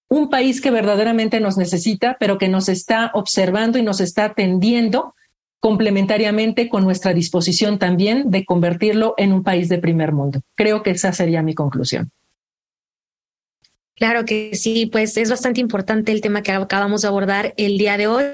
[0.09, 5.14] un país que verdaderamente nos necesita, pero que nos está observando y nos está atendiendo
[5.61, 10.41] complementariamente con nuestra disposición también de convertirlo en un país de primer mundo.
[10.55, 12.11] Creo que esa sería mi conclusión.
[13.95, 17.99] Claro que sí, pues es bastante importante el tema que acabamos de abordar el día
[17.99, 18.25] de hoy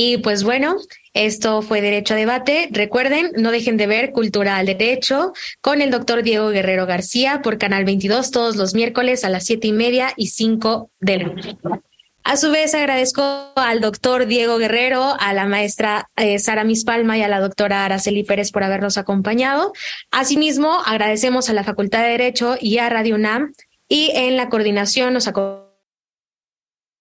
[0.00, 0.76] y pues bueno,
[1.12, 2.68] esto fue Derecho a Debate.
[2.70, 7.58] Recuerden, no dejen de ver Cultura al Derecho con el doctor Diego Guerrero García por
[7.58, 11.56] Canal 22 todos los miércoles a las siete y media y cinco de la noche.
[12.28, 13.22] A su vez, agradezco
[13.56, 18.22] al doctor Diego Guerrero, a la maestra eh, Sara Mispalma y a la doctora Araceli
[18.22, 19.72] Pérez por habernos acompañado.
[20.10, 23.54] Asimismo, agradecemos a la Facultad de Derecho y a Radio UNAM
[23.88, 25.67] y en la coordinación nos acompaña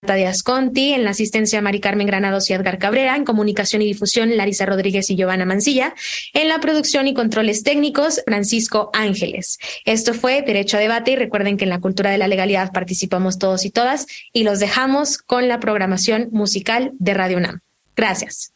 [0.03, 4.37] Díaz Conti, en la asistencia Mari Carmen Granados y Edgar Cabrera, en comunicación y difusión
[4.37, 5.95] Larisa Rodríguez y Giovanna Mancilla,
[6.33, 9.57] en la producción y controles técnicos Francisco Ángeles.
[9.85, 13.39] Esto fue Derecho a Debate y recuerden que en la cultura de la legalidad participamos
[13.39, 17.61] todos y todas y los dejamos con la programación musical de Radio UNAM.
[17.95, 18.53] Gracias.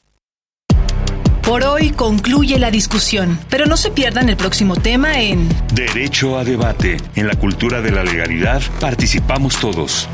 [1.42, 6.44] Por hoy concluye la discusión, pero no se pierdan el próximo tema en Derecho a
[6.44, 6.98] Debate.
[7.16, 10.08] En la cultura de la legalidad participamos todos.